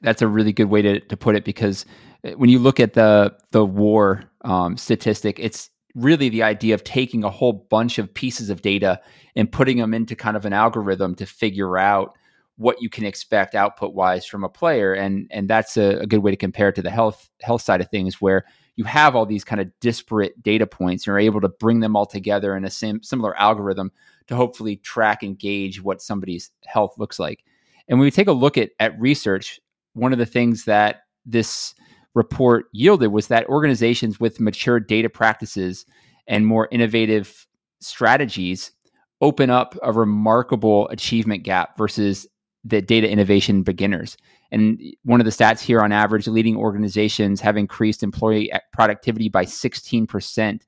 That's 0.02 0.22
a 0.22 0.28
really 0.28 0.52
good 0.52 0.66
way 0.70 0.82
to, 0.82 1.00
to 1.00 1.16
put 1.16 1.36
it 1.36 1.44
because 1.44 1.86
uh, 2.24 2.30
when 2.32 2.50
you 2.50 2.58
look 2.58 2.80
at 2.80 2.94
the 2.94 3.34
the 3.52 3.64
war 3.64 4.24
um, 4.42 4.76
statistic, 4.76 5.38
it's 5.38 5.70
really 5.98 6.28
the 6.28 6.42
idea 6.42 6.74
of 6.74 6.84
taking 6.84 7.24
a 7.24 7.30
whole 7.30 7.52
bunch 7.52 7.98
of 7.98 8.12
pieces 8.12 8.50
of 8.50 8.62
data 8.62 9.00
and 9.36 9.50
putting 9.50 9.78
them 9.78 9.94
into 9.94 10.14
kind 10.14 10.36
of 10.36 10.44
an 10.44 10.52
algorithm 10.52 11.14
to 11.16 11.26
figure 11.26 11.76
out 11.76 12.16
what 12.56 12.82
you 12.82 12.90
can 12.90 13.04
expect 13.04 13.54
output 13.54 13.94
wise 13.94 14.26
from 14.26 14.44
a 14.44 14.48
player. 14.48 14.92
And 14.92 15.28
and 15.30 15.48
that's 15.48 15.76
a, 15.76 16.00
a, 16.00 16.06
good 16.06 16.18
way 16.18 16.32
to 16.32 16.36
compare 16.36 16.68
it 16.68 16.74
to 16.74 16.82
the 16.82 16.90
health 16.90 17.30
health 17.40 17.62
side 17.62 17.80
of 17.80 17.88
things 17.88 18.20
where 18.20 18.44
you 18.76 18.84
have 18.84 19.16
all 19.16 19.26
these 19.26 19.44
kind 19.44 19.60
of 19.60 19.70
disparate 19.80 20.40
data 20.42 20.66
points 20.66 21.02
and 21.02 21.06
you're 21.06 21.18
able 21.18 21.40
to 21.40 21.48
bring 21.48 21.80
them 21.80 21.96
all 21.96 22.06
together 22.06 22.56
in 22.56 22.64
a 22.64 22.70
sim- 22.70 23.02
similar 23.02 23.36
algorithm 23.38 23.90
to 24.26 24.36
hopefully 24.36 24.76
track 24.76 25.22
and 25.22 25.38
gauge 25.38 25.82
what 25.82 26.02
somebody's 26.02 26.50
health 26.66 26.94
looks 26.98 27.18
like. 27.18 27.44
And 27.88 27.98
when 27.98 28.06
we 28.06 28.10
take 28.10 28.28
a 28.28 28.32
look 28.32 28.58
at 28.58 28.70
at 28.80 28.98
research 29.00 29.60
one 29.94 30.12
of 30.12 30.18
the 30.18 30.26
things 30.26 30.64
that 30.64 31.02
this 31.24 31.74
report 32.18 32.66
yielded 32.72 33.12
was 33.12 33.28
that 33.28 33.48
organizations 33.48 34.18
with 34.20 34.40
mature 34.40 34.80
data 34.80 35.08
practices 35.08 35.86
and 36.26 36.44
more 36.46 36.68
innovative 36.70 37.46
strategies 37.80 38.72
open 39.20 39.50
up 39.50 39.78
a 39.82 39.92
remarkable 39.92 40.88
achievement 40.88 41.44
gap 41.44 41.78
versus 41.78 42.26
the 42.64 42.82
data 42.82 43.08
innovation 43.08 43.62
beginners. 43.62 44.16
And 44.50 44.80
one 45.04 45.20
of 45.20 45.24
the 45.24 45.30
stats 45.30 45.60
here 45.60 45.80
on 45.80 45.92
average, 45.92 46.26
leading 46.26 46.56
organizations 46.56 47.40
have 47.40 47.56
increased 47.56 48.02
employee 48.02 48.50
productivity 48.72 49.28
by 49.28 49.44
16% 49.44 50.60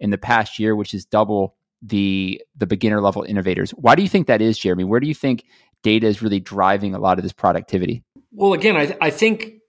in 0.00 0.10
the 0.10 0.18
past 0.18 0.58
year, 0.58 0.74
which 0.74 0.94
is 0.94 1.04
double 1.04 1.54
the 1.82 2.40
the 2.56 2.66
beginner 2.66 3.02
level 3.02 3.22
innovators. 3.24 3.72
Why 3.72 3.94
do 3.94 4.02
you 4.02 4.08
think 4.08 4.26
that 4.26 4.40
is, 4.40 4.58
Jeremy? 4.58 4.84
Where 4.84 5.00
do 5.00 5.06
you 5.06 5.14
think 5.14 5.44
data 5.82 6.06
is 6.06 6.22
really 6.22 6.40
driving 6.40 6.94
a 6.94 6.98
lot 6.98 7.18
of 7.18 7.22
this 7.22 7.32
productivity? 7.32 8.02
Well, 8.32 8.54
again, 8.54 8.76
I, 8.76 8.96
I 9.02 9.10
think 9.10 9.60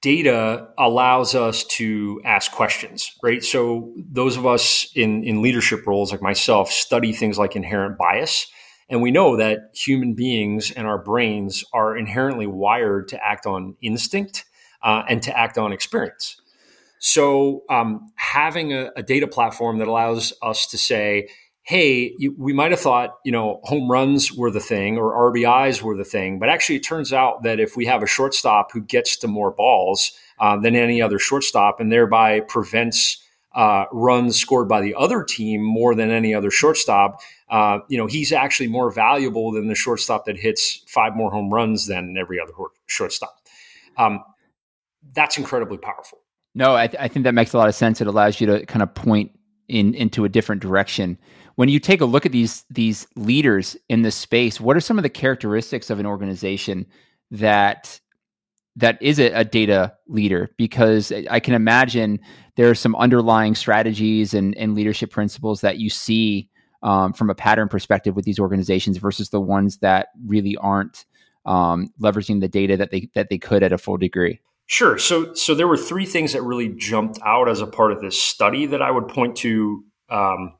data 0.00 0.68
allows 0.78 1.34
us 1.34 1.64
to 1.64 2.20
ask 2.24 2.52
questions, 2.52 3.12
right? 3.22 3.42
So 3.42 3.92
those 3.96 4.36
of 4.36 4.46
us 4.46 4.90
in, 4.94 5.24
in 5.24 5.42
leadership 5.42 5.86
roles 5.86 6.12
like 6.12 6.22
myself 6.22 6.70
study 6.70 7.12
things 7.12 7.38
like 7.38 7.56
inherent 7.56 7.98
bias. 7.98 8.46
And 8.88 9.02
we 9.02 9.10
know 9.10 9.36
that 9.36 9.70
human 9.74 10.14
beings 10.14 10.70
and 10.70 10.86
our 10.86 11.02
brains 11.02 11.64
are 11.72 11.96
inherently 11.96 12.46
wired 12.46 13.08
to 13.08 13.24
act 13.24 13.44
on 13.44 13.76
instinct 13.82 14.44
uh, 14.82 15.02
and 15.08 15.22
to 15.22 15.36
act 15.36 15.58
on 15.58 15.72
experience. 15.72 16.40
So 17.00 17.64
um, 17.68 18.06
having 18.16 18.72
a, 18.72 18.90
a 18.96 19.02
data 19.02 19.26
platform 19.26 19.78
that 19.78 19.88
allows 19.88 20.32
us 20.42 20.66
to 20.68 20.78
say, 20.78 21.28
hey, 21.68 22.16
we 22.38 22.54
might 22.54 22.70
have 22.70 22.80
thought, 22.80 23.18
you 23.26 23.30
know, 23.30 23.60
home 23.64 23.90
runs 23.90 24.32
were 24.32 24.50
the 24.50 24.58
thing 24.58 24.96
or 24.96 25.12
RBIs 25.30 25.82
were 25.82 25.94
the 25.94 26.04
thing, 26.04 26.38
but 26.38 26.48
actually 26.48 26.76
it 26.76 26.82
turns 26.82 27.12
out 27.12 27.42
that 27.42 27.60
if 27.60 27.76
we 27.76 27.84
have 27.84 28.02
a 28.02 28.06
shortstop 28.06 28.72
who 28.72 28.80
gets 28.80 29.18
to 29.18 29.28
more 29.28 29.50
balls 29.50 30.12
uh, 30.40 30.56
than 30.56 30.74
any 30.74 31.02
other 31.02 31.18
shortstop 31.18 31.78
and 31.78 31.92
thereby 31.92 32.40
prevents 32.40 33.22
uh, 33.54 33.84
runs 33.92 34.40
scored 34.40 34.66
by 34.66 34.80
the 34.80 34.94
other 34.94 35.22
team 35.22 35.62
more 35.62 35.94
than 35.94 36.10
any 36.10 36.34
other 36.34 36.50
shortstop, 36.50 37.20
uh, 37.50 37.80
you 37.90 37.98
know, 37.98 38.06
he's 38.06 38.32
actually 38.32 38.68
more 38.68 38.90
valuable 38.90 39.52
than 39.52 39.68
the 39.68 39.74
shortstop 39.74 40.24
that 40.24 40.38
hits 40.38 40.82
five 40.86 41.14
more 41.14 41.30
home 41.30 41.52
runs 41.52 41.86
than 41.86 42.16
every 42.18 42.40
other 42.40 42.52
shortstop. 42.86 43.36
Um, 43.98 44.24
that's 45.12 45.36
incredibly 45.36 45.76
powerful. 45.76 46.20
No, 46.54 46.74
I, 46.74 46.86
th- 46.86 46.98
I 46.98 47.08
think 47.08 47.24
that 47.24 47.34
makes 47.34 47.52
a 47.52 47.58
lot 47.58 47.68
of 47.68 47.74
sense. 47.74 48.00
It 48.00 48.06
allows 48.06 48.40
you 48.40 48.46
to 48.46 48.64
kind 48.64 48.82
of 48.82 48.94
point 48.94 49.32
in 49.68 49.92
into 49.92 50.24
a 50.24 50.30
different 50.30 50.62
direction 50.62 51.18
when 51.58 51.68
you 51.68 51.80
take 51.80 52.00
a 52.00 52.04
look 52.04 52.24
at 52.24 52.30
these 52.30 52.64
these 52.70 53.04
leaders 53.16 53.76
in 53.88 54.02
this 54.02 54.14
space, 54.14 54.60
what 54.60 54.76
are 54.76 54.80
some 54.80 54.96
of 54.96 55.02
the 55.02 55.10
characteristics 55.10 55.90
of 55.90 55.98
an 55.98 56.06
organization 56.06 56.86
that 57.32 58.00
that 58.76 58.96
is 59.02 59.18
a, 59.18 59.32
a 59.32 59.44
data 59.44 59.92
leader? 60.06 60.52
Because 60.56 61.12
I 61.28 61.40
can 61.40 61.54
imagine 61.54 62.20
there 62.54 62.70
are 62.70 62.76
some 62.76 62.94
underlying 62.94 63.56
strategies 63.56 64.34
and, 64.34 64.56
and 64.56 64.76
leadership 64.76 65.10
principles 65.10 65.60
that 65.62 65.78
you 65.78 65.90
see 65.90 66.48
um, 66.84 67.12
from 67.12 67.28
a 67.28 67.34
pattern 67.34 67.66
perspective 67.66 68.14
with 68.14 68.24
these 68.24 68.38
organizations 68.38 68.96
versus 68.98 69.30
the 69.30 69.40
ones 69.40 69.78
that 69.78 70.10
really 70.24 70.56
aren't 70.58 71.06
um, 71.44 71.92
leveraging 72.00 72.40
the 72.40 72.46
data 72.46 72.76
that 72.76 72.92
they 72.92 73.10
that 73.16 73.30
they 73.30 73.38
could 73.38 73.64
at 73.64 73.72
a 73.72 73.78
full 73.78 73.96
degree. 73.96 74.38
Sure. 74.66 74.96
So, 74.96 75.34
so 75.34 75.56
there 75.56 75.66
were 75.66 75.76
three 75.76 76.06
things 76.06 76.34
that 76.34 76.42
really 76.42 76.68
jumped 76.68 77.18
out 77.26 77.48
as 77.48 77.60
a 77.60 77.66
part 77.66 77.90
of 77.90 78.00
this 78.00 78.16
study 78.16 78.66
that 78.66 78.80
I 78.80 78.92
would 78.92 79.08
point 79.08 79.34
to 79.38 79.82
um, 80.08 80.52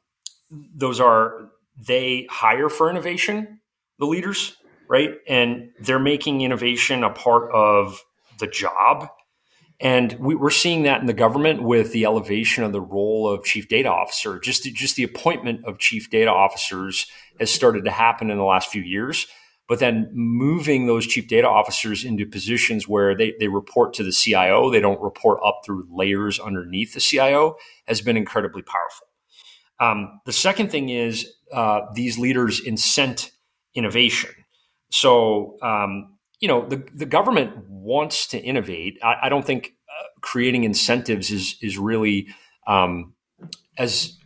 those 0.51 1.01
are 1.01 1.51
they 1.77 2.27
hire 2.31 2.69
for 2.69 2.91
innovation, 2.91 3.61
the 3.99 4.07
leaders, 4.07 4.57
right? 4.89 5.15
And 5.29 5.71
they're 5.81 5.99
making 5.99 6.41
innovation 6.41 7.05
a 7.05 7.11
part 7.11 7.53
of 7.53 8.03
the 8.39 8.47
job. 8.47 9.09
And 9.81 10.13
we, 10.19 10.35
are 10.35 10.51
seeing 10.51 10.83
that 10.85 11.01
in 11.01 11.07
the 11.07 11.13
government 11.13 11.63
with 11.63 11.93
the 11.93 12.05
elevation 12.05 12.65
of 12.65 12.73
the 12.73 12.81
role 12.81 13.29
of 13.29 13.45
chief 13.45 13.69
data 13.69 13.89
officer. 13.89 14.41
Just, 14.41 14.65
just 14.65 14.97
the 14.97 15.05
appointment 15.05 15.65
of 15.67 15.79
chief 15.79 16.11
data 16.11 16.31
officers 16.31 17.07
has 17.39 17.51
started 17.51 17.85
to 17.85 17.91
happen 17.91 18.31
in 18.31 18.39
the 18.39 18.45
last 18.45 18.71
few 18.71 18.83
years. 18.83 19.29
But 19.69 19.81
then 19.81 20.11
moving 20.15 20.87
those 20.87 21.07
chief 21.07 21.29
data 21.29 21.47
officers 21.47 22.03
into 22.03 22.27
positions 22.27 22.89
where 22.89 23.15
they, 23.15 23.35
they 23.39 23.49
report 23.49 23.93
to 23.95 24.03
the 24.03 24.13
CIO, 24.13 24.71
they 24.71 24.81
don't 24.81 25.01
report 25.01 25.41
up 25.45 25.61
through 25.65 25.87
layers 25.91 26.41
underneath 26.41 26.95
the 26.95 27.01
CIO, 27.01 27.57
has 27.87 28.01
been 28.01 28.17
incredibly 28.17 28.63
powerful. 28.63 29.08
Um, 29.81 30.21
the 30.27 30.33
second 30.33 30.71
thing 30.71 30.89
is 30.89 31.27
uh, 31.53 31.83
these 31.95 32.19
leaders 32.19 32.61
incent 32.61 33.31
innovation. 33.75 34.31
So, 34.91 35.57
um, 35.63 36.19
you 36.41 36.49
know, 36.49 36.67
the, 36.67 36.85
the 36.95 37.07
government 37.07 37.69
wants 37.69 38.27
to 38.29 38.39
innovate. 38.39 38.99
I, 39.03 39.15
I 39.25 39.29
don't 39.29 39.45
think 39.45 39.75
uh, 39.89 40.05
creating 40.21 40.65
incentives 40.65 41.31
is 41.31 41.57
is 41.61 41.79
really 41.79 42.29
um, 42.67 43.15
as 43.77 44.19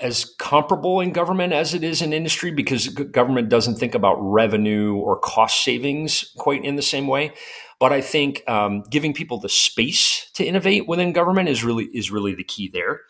as 0.00 0.24
comparable 0.38 1.00
in 1.00 1.12
government 1.12 1.52
as 1.52 1.72
it 1.72 1.84
is 1.84 2.02
in 2.02 2.12
industry 2.12 2.50
because 2.50 2.88
government 2.88 3.48
doesn't 3.48 3.76
think 3.76 3.94
about 3.94 4.16
revenue 4.16 4.96
or 4.96 5.18
cost 5.18 5.62
savings 5.62 6.32
quite 6.36 6.64
in 6.64 6.74
the 6.76 6.82
same 6.82 7.06
way. 7.06 7.32
But 7.78 7.92
I 7.92 8.00
think 8.00 8.42
um, 8.48 8.82
giving 8.90 9.12
people 9.12 9.38
the 9.38 9.48
space 9.48 10.30
to 10.34 10.44
innovate 10.44 10.88
within 10.88 11.12
government 11.12 11.48
is 11.48 11.62
really 11.62 11.84
is 11.86 12.10
really 12.10 12.34
the 12.34 12.44
key 12.44 12.68
there. 12.72 13.02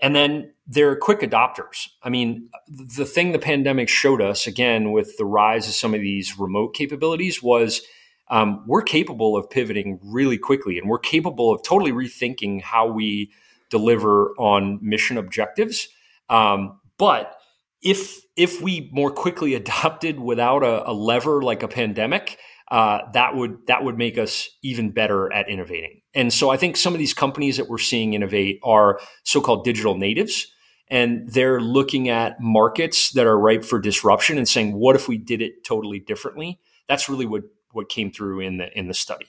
And 0.00 0.14
then 0.14 0.52
they're 0.66 0.96
quick 0.96 1.20
adopters. 1.20 1.88
I 2.02 2.10
mean, 2.10 2.48
the 2.68 3.06
thing 3.06 3.32
the 3.32 3.38
pandemic 3.38 3.88
showed 3.88 4.20
us, 4.20 4.46
again, 4.46 4.92
with 4.92 5.16
the 5.18 5.24
rise 5.24 5.68
of 5.68 5.74
some 5.74 5.94
of 5.94 6.00
these 6.00 6.38
remote 6.38 6.74
capabilities, 6.74 7.42
was 7.42 7.82
um, 8.28 8.64
we're 8.66 8.82
capable 8.82 9.36
of 9.36 9.50
pivoting 9.50 10.00
really 10.02 10.38
quickly 10.38 10.78
and 10.78 10.88
we're 10.88 10.98
capable 10.98 11.52
of 11.52 11.62
totally 11.62 11.92
rethinking 11.92 12.62
how 12.62 12.86
we 12.90 13.30
deliver 13.70 14.30
on 14.38 14.78
mission 14.82 15.18
objectives. 15.18 15.88
Um, 16.28 16.80
but 16.98 17.36
if 17.82 18.20
if 18.36 18.62
we 18.62 18.88
more 18.92 19.10
quickly 19.10 19.54
adopted 19.60 20.18
without 20.18 20.62
a, 20.62 20.90
a 20.90 20.92
lever 20.92 21.42
like 21.42 21.62
a 21.62 21.68
pandemic, 21.68 22.38
uh, 22.70 23.00
that 23.12 23.34
would 23.34 23.58
that 23.66 23.84
would 23.84 23.98
make 23.98 24.18
us 24.18 24.48
even 24.62 24.90
better 24.90 25.32
at 25.32 25.48
innovating. 25.48 26.00
And 26.14 26.32
so 26.32 26.50
I 26.50 26.56
think 26.56 26.76
some 26.76 26.92
of 26.92 26.98
these 26.98 27.14
companies 27.14 27.56
that 27.56 27.68
we're 27.68 27.78
seeing 27.78 28.14
innovate 28.14 28.60
are 28.62 29.00
so-called 29.24 29.64
digital 29.64 29.96
natives, 29.96 30.46
and 30.88 31.28
they're 31.28 31.60
looking 31.60 32.08
at 32.08 32.40
markets 32.40 33.10
that 33.12 33.26
are 33.26 33.38
ripe 33.38 33.64
for 33.64 33.80
disruption 33.80 34.38
and 34.38 34.48
saying, 34.48 34.74
"What 34.74 34.96
if 34.96 35.08
we 35.08 35.18
did 35.18 35.42
it 35.42 35.64
totally 35.64 35.98
differently?" 35.98 36.60
That's 36.88 37.08
really 37.08 37.26
what 37.26 37.42
what 37.72 37.88
came 37.88 38.12
through 38.12 38.40
in 38.40 38.58
the 38.58 38.78
in 38.78 38.88
the 38.88 38.94
study. 38.94 39.26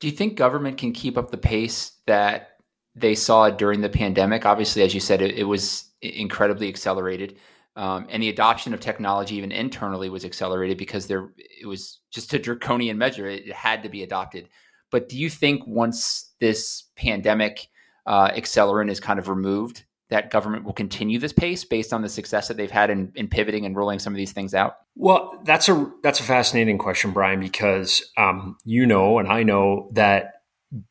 Do 0.00 0.06
you 0.06 0.12
think 0.12 0.36
government 0.36 0.78
can 0.78 0.92
keep 0.92 1.18
up 1.18 1.30
the 1.30 1.38
pace 1.38 1.92
that 2.06 2.50
they 2.94 3.14
saw 3.14 3.50
during 3.50 3.80
the 3.80 3.88
pandemic? 3.88 4.46
Obviously, 4.46 4.82
as 4.82 4.94
you 4.94 5.00
said, 5.00 5.20
it, 5.22 5.34
it 5.36 5.44
was 5.44 5.90
incredibly 6.02 6.68
accelerated. 6.68 7.36
Um, 7.74 8.06
and 8.10 8.22
the 8.22 8.28
adoption 8.28 8.74
of 8.74 8.80
technology, 8.80 9.36
even 9.36 9.52
internally, 9.52 10.08
was 10.08 10.24
accelerated 10.24 10.78
because 10.78 11.06
there 11.06 11.30
it 11.38 11.66
was 11.66 12.00
just 12.10 12.32
a 12.34 12.38
draconian 12.38 12.98
measure. 12.98 13.26
It, 13.26 13.46
it 13.46 13.54
had 13.54 13.82
to 13.82 13.88
be 13.88 14.02
adopted. 14.02 14.48
But 14.90 15.08
do 15.08 15.18
you 15.18 15.28
think 15.28 15.62
once 15.66 16.32
this 16.40 16.84
pandemic 16.96 17.68
uh, 18.06 18.30
accelerant 18.30 18.90
is 18.90 19.00
kind 19.00 19.18
of 19.18 19.28
removed, 19.28 19.84
that 20.10 20.30
government 20.30 20.64
will 20.64 20.72
continue 20.72 21.18
this 21.18 21.32
pace 21.32 21.64
based 21.64 21.92
on 21.92 22.02
the 22.02 22.08
success 22.08 22.48
that 22.48 22.56
they've 22.56 22.70
had 22.70 22.90
in, 22.90 23.12
in 23.14 23.28
pivoting 23.28 23.66
and 23.66 23.76
rolling 23.76 23.98
some 23.98 24.12
of 24.12 24.16
these 24.16 24.32
things 24.32 24.54
out? 24.54 24.76
Well, 24.94 25.40
that's 25.44 25.68
a 25.68 25.92
that's 26.02 26.20
a 26.20 26.24
fascinating 26.24 26.78
question, 26.78 27.12
Brian, 27.12 27.40
because 27.40 28.02
um, 28.16 28.56
you 28.64 28.86
know 28.86 29.18
and 29.18 29.28
I 29.28 29.42
know 29.42 29.90
that 29.92 30.42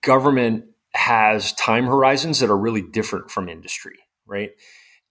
government 0.02 0.66
has 0.94 1.54
time 1.54 1.86
horizons 1.86 2.40
that 2.40 2.50
are 2.50 2.58
really 2.58 2.82
different 2.82 3.30
from 3.32 3.50
industry, 3.50 3.98
right? 4.26 4.52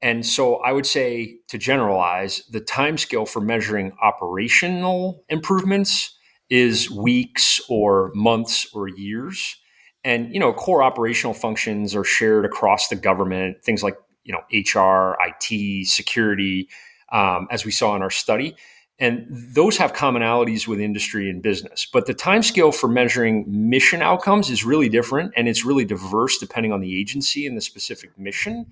And 0.03 0.25
so 0.27 0.57
I 0.57 0.73
would 0.73 0.87
say 0.87 1.39
to 1.49 1.59
generalize, 1.59 2.43
the 2.51 2.61
time 2.61 2.99
scale 2.99 3.27
for 3.27 3.41
measuring 3.41 3.93
operational 4.03 5.25
improvements 5.29 6.16
is 6.51 6.91
weeks 6.91 7.61
or 7.69 8.11
months 8.15 8.67
or 8.75 8.89
years. 8.89 9.57
And 10.05 10.33
you 10.33 10.41
know, 10.41 10.53
core 10.53 10.83
operational 10.83 11.35
functions 11.35 11.95
are 11.95 12.05
shared 12.05 12.45
across 12.45 12.89
the 12.89 12.97
government, 12.97 13.63
things 13.65 13.83
like 13.83 13.97
you 14.25 14.33
know 14.33 14.43
HR, 14.53 15.17
IT, 15.21 15.87
security, 15.89 16.69
um, 17.11 17.49
as 17.51 17.65
we 17.65 17.71
saw 17.71 17.97
in 17.97 18.03
our 18.03 18.11
study. 18.11 18.57
And 18.99 19.27
those 19.29 19.77
have 19.77 19.93
commonalities 19.93 20.67
with 20.67 20.81
industry 20.81 21.29
and 21.29 21.43
business. 21.43 21.87
But 21.93 22.07
the 22.07 22.15
time 22.15 22.43
scale 22.43 22.73
for 22.73 22.89
measuring 22.89 23.45
mission 23.47 24.01
outcomes 24.01 24.49
is 24.49 24.65
really 24.65 24.89
different 24.89 25.35
and 25.37 25.49
it's 25.49 25.67
really 25.67 25.85
diverse 25.85 26.39
depending 26.39 26.73
on 26.73 26.81
the 26.81 26.99
agency 26.99 27.47
and 27.47 27.57
the 27.57 27.61
specific 27.61 28.19
mission. 28.19 28.65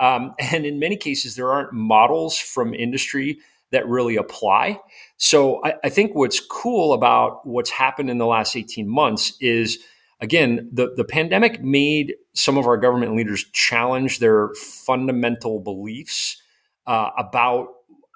Um, 0.00 0.34
and 0.38 0.64
in 0.64 0.78
many 0.78 0.96
cases 0.96 1.36
there 1.36 1.50
aren't 1.50 1.74
models 1.74 2.38
from 2.38 2.72
industry 2.72 3.38
that 3.72 3.88
really 3.88 4.16
apply. 4.16 4.80
So 5.16 5.64
I, 5.64 5.74
I 5.84 5.88
think 5.88 6.14
what's 6.14 6.40
cool 6.40 6.92
about 6.92 7.46
what's 7.46 7.70
happened 7.70 8.10
in 8.10 8.18
the 8.18 8.26
last 8.26 8.56
18 8.56 8.88
months 8.88 9.34
is 9.40 9.78
again, 10.20 10.68
the, 10.72 10.94
the 10.96 11.04
pandemic 11.04 11.62
made 11.62 12.14
some 12.32 12.56
of 12.56 12.66
our 12.66 12.76
government 12.76 13.16
leaders 13.16 13.44
challenge 13.52 14.18
their 14.18 14.50
fundamental 14.54 15.60
beliefs 15.60 16.40
uh, 16.86 17.10
about 17.18 17.68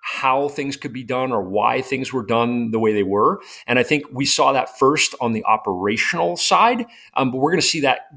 how 0.02 0.49
things 0.49 0.76
could 0.76 0.92
be 0.92 1.04
done 1.04 1.30
or 1.30 1.42
why 1.42 1.83
things 1.83 2.12
were 2.12 2.25
done 2.25 2.71
the 2.71 2.78
way 2.78 2.92
they 2.92 3.02
were. 3.02 3.40
And 3.66 3.78
I 3.78 3.83
think 3.83 4.04
we 4.11 4.25
saw 4.25 4.52
that 4.52 4.78
first 4.78 5.14
on 5.21 5.33
the 5.33 5.45
operational 5.45 6.37
side, 6.37 6.87
um, 7.14 7.30
but 7.30 7.38
we're 7.38 7.50
going 7.50 7.61
to 7.61 7.66
see 7.66 7.80
that 7.80 8.09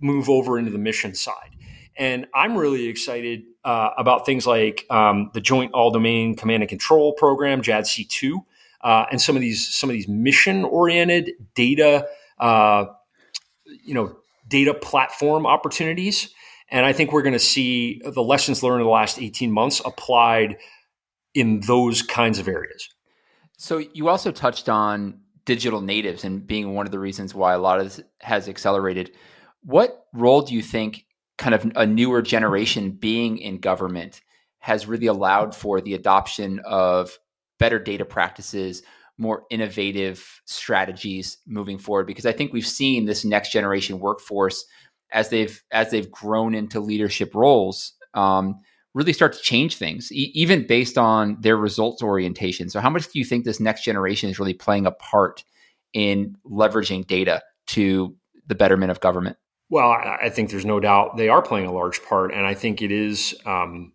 move 0.00 0.28
over 0.28 0.58
into 0.58 0.70
the 0.70 0.78
mission 0.78 1.14
side. 1.14 1.51
And 1.96 2.26
I'm 2.34 2.56
really 2.56 2.86
excited 2.86 3.44
uh, 3.64 3.90
about 3.96 4.26
things 4.26 4.46
like 4.46 4.86
um, 4.90 5.30
the 5.34 5.40
Joint 5.40 5.72
All 5.72 5.90
Domain 5.90 6.36
Command 6.36 6.62
and 6.62 6.68
Control 6.68 7.12
Program, 7.12 7.62
JADC2, 7.62 8.44
uh, 8.82 9.06
and 9.10 9.20
some 9.20 9.36
of 9.36 9.42
these 9.42 9.72
some 9.72 9.90
of 9.90 9.94
these 9.94 10.08
mission 10.08 10.64
oriented 10.64 11.32
data, 11.54 12.06
uh, 12.38 12.86
you 13.84 13.94
know, 13.94 14.16
data 14.48 14.74
platform 14.74 15.46
opportunities. 15.46 16.30
And 16.70 16.86
I 16.86 16.92
think 16.92 17.12
we're 17.12 17.22
going 17.22 17.34
to 17.34 17.38
see 17.38 18.00
the 18.04 18.22
lessons 18.22 18.62
learned 18.62 18.80
in 18.80 18.86
the 18.86 18.92
last 18.92 19.20
18 19.20 19.52
months 19.52 19.82
applied 19.84 20.56
in 21.34 21.60
those 21.60 22.02
kinds 22.02 22.38
of 22.38 22.48
areas. 22.48 22.88
So 23.58 23.78
you 23.92 24.08
also 24.08 24.32
touched 24.32 24.68
on 24.68 25.20
digital 25.44 25.80
natives 25.80 26.24
and 26.24 26.46
being 26.46 26.74
one 26.74 26.86
of 26.86 26.92
the 26.92 26.98
reasons 26.98 27.34
why 27.34 27.52
a 27.52 27.58
lot 27.58 27.78
of 27.78 27.84
this 27.84 28.00
has 28.20 28.48
accelerated. 28.48 29.12
What 29.64 30.06
role 30.12 30.42
do 30.42 30.54
you 30.54 30.62
think 30.62 31.04
kind 31.42 31.54
of 31.56 31.72
a 31.74 31.84
newer 31.84 32.22
generation 32.22 32.92
being 32.92 33.36
in 33.36 33.58
government 33.58 34.20
has 34.60 34.86
really 34.86 35.08
allowed 35.08 35.56
for 35.56 35.80
the 35.80 35.92
adoption 35.92 36.60
of 36.64 37.18
better 37.58 37.80
data 37.80 38.04
practices, 38.04 38.84
more 39.18 39.42
innovative 39.50 40.40
strategies 40.44 41.38
moving 41.44 41.78
forward? 41.78 42.06
Because 42.06 42.26
I 42.26 42.32
think 42.32 42.52
we've 42.52 42.64
seen 42.64 43.06
this 43.06 43.24
next 43.24 43.50
generation 43.50 43.98
workforce 43.98 44.64
as 45.12 45.30
they've 45.30 45.60
as 45.72 45.90
they've 45.90 46.10
grown 46.12 46.54
into 46.54 46.78
leadership 46.78 47.34
roles. 47.34 47.94
Um, 48.14 48.60
really 48.94 49.12
start 49.12 49.32
to 49.32 49.40
change 49.40 49.78
things, 49.78 50.12
e- 50.12 50.30
even 50.34 50.64
based 50.64 50.96
on 50.96 51.38
their 51.40 51.56
results 51.56 52.04
orientation. 52.04 52.70
So, 52.70 52.78
how 52.78 52.90
much 52.90 53.10
do 53.10 53.18
you 53.18 53.24
think 53.24 53.44
this 53.44 53.58
next 53.58 53.82
generation 53.82 54.30
is 54.30 54.38
really 54.38 54.54
playing 54.54 54.86
a 54.86 54.92
part 54.92 55.42
in 55.92 56.36
leveraging 56.46 57.08
data 57.08 57.42
to 57.68 58.14
the 58.46 58.54
betterment 58.54 58.92
of 58.92 59.00
government? 59.00 59.38
Well, 59.72 59.90
I 59.90 60.28
think 60.28 60.50
there's 60.50 60.66
no 60.66 60.80
doubt 60.80 61.16
they 61.16 61.30
are 61.30 61.40
playing 61.40 61.64
a 61.64 61.72
large 61.72 62.04
part, 62.04 62.34
and 62.34 62.44
I 62.44 62.52
think 62.52 62.82
it 62.82 62.92
is, 62.92 63.34
um, 63.46 63.94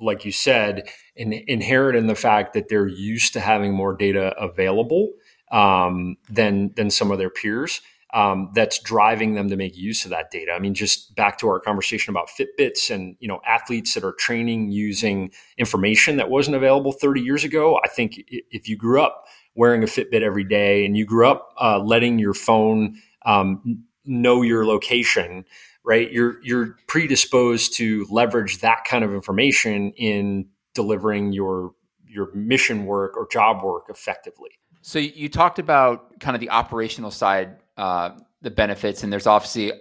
like 0.00 0.24
you 0.24 0.32
said, 0.32 0.88
in, 1.14 1.34
inherent 1.46 1.98
in 1.98 2.06
the 2.06 2.14
fact 2.14 2.54
that 2.54 2.70
they're 2.70 2.88
used 2.88 3.34
to 3.34 3.40
having 3.40 3.74
more 3.74 3.94
data 3.94 4.34
available 4.38 5.10
um, 5.52 6.16
than 6.30 6.72
than 6.74 6.88
some 6.88 7.10
of 7.10 7.18
their 7.18 7.28
peers 7.28 7.82
um, 8.14 8.50
that's 8.54 8.78
driving 8.78 9.34
them 9.34 9.50
to 9.50 9.56
make 9.56 9.76
use 9.76 10.06
of 10.06 10.10
that 10.10 10.30
data. 10.30 10.52
I 10.52 10.58
mean, 10.58 10.72
just 10.72 11.14
back 11.16 11.36
to 11.40 11.48
our 11.48 11.60
conversation 11.60 12.10
about 12.12 12.30
Fitbits 12.30 12.90
and 12.90 13.14
you 13.20 13.28
know 13.28 13.42
athletes 13.46 13.92
that 13.92 14.04
are 14.04 14.14
training 14.14 14.70
using 14.70 15.32
information 15.58 16.16
that 16.16 16.30
wasn't 16.30 16.56
available 16.56 16.92
30 16.92 17.20
years 17.20 17.44
ago. 17.44 17.78
I 17.84 17.88
think 17.88 18.24
if 18.26 18.70
you 18.70 18.76
grew 18.78 19.02
up 19.02 19.26
wearing 19.54 19.82
a 19.82 19.86
Fitbit 19.86 20.22
every 20.22 20.44
day 20.44 20.86
and 20.86 20.96
you 20.96 21.04
grew 21.04 21.28
up 21.28 21.52
uh, 21.60 21.78
letting 21.78 22.18
your 22.18 22.32
phone 22.32 22.96
um, 23.26 23.84
know 24.10 24.42
your 24.42 24.66
location, 24.66 25.44
right? 25.84 26.10
You're 26.10 26.42
you're 26.42 26.76
predisposed 26.86 27.74
to 27.76 28.06
leverage 28.10 28.58
that 28.58 28.84
kind 28.84 29.04
of 29.04 29.14
information 29.14 29.92
in 29.92 30.48
delivering 30.74 31.32
your 31.32 31.72
your 32.06 32.32
mission 32.34 32.84
work 32.84 33.16
or 33.16 33.26
job 33.30 33.62
work 33.62 33.84
effectively. 33.88 34.50
So 34.82 34.98
you 34.98 35.28
talked 35.28 35.58
about 35.58 36.18
kind 36.20 36.34
of 36.34 36.40
the 36.40 36.50
operational 36.50 37.10
side 37.10 37.56
uh, 37.76 38.10
the 38.42 38.50
benefits, 38.50 39.02
and 39.02 39.12
there's 39.12 39.26
obviously 39.26 39.72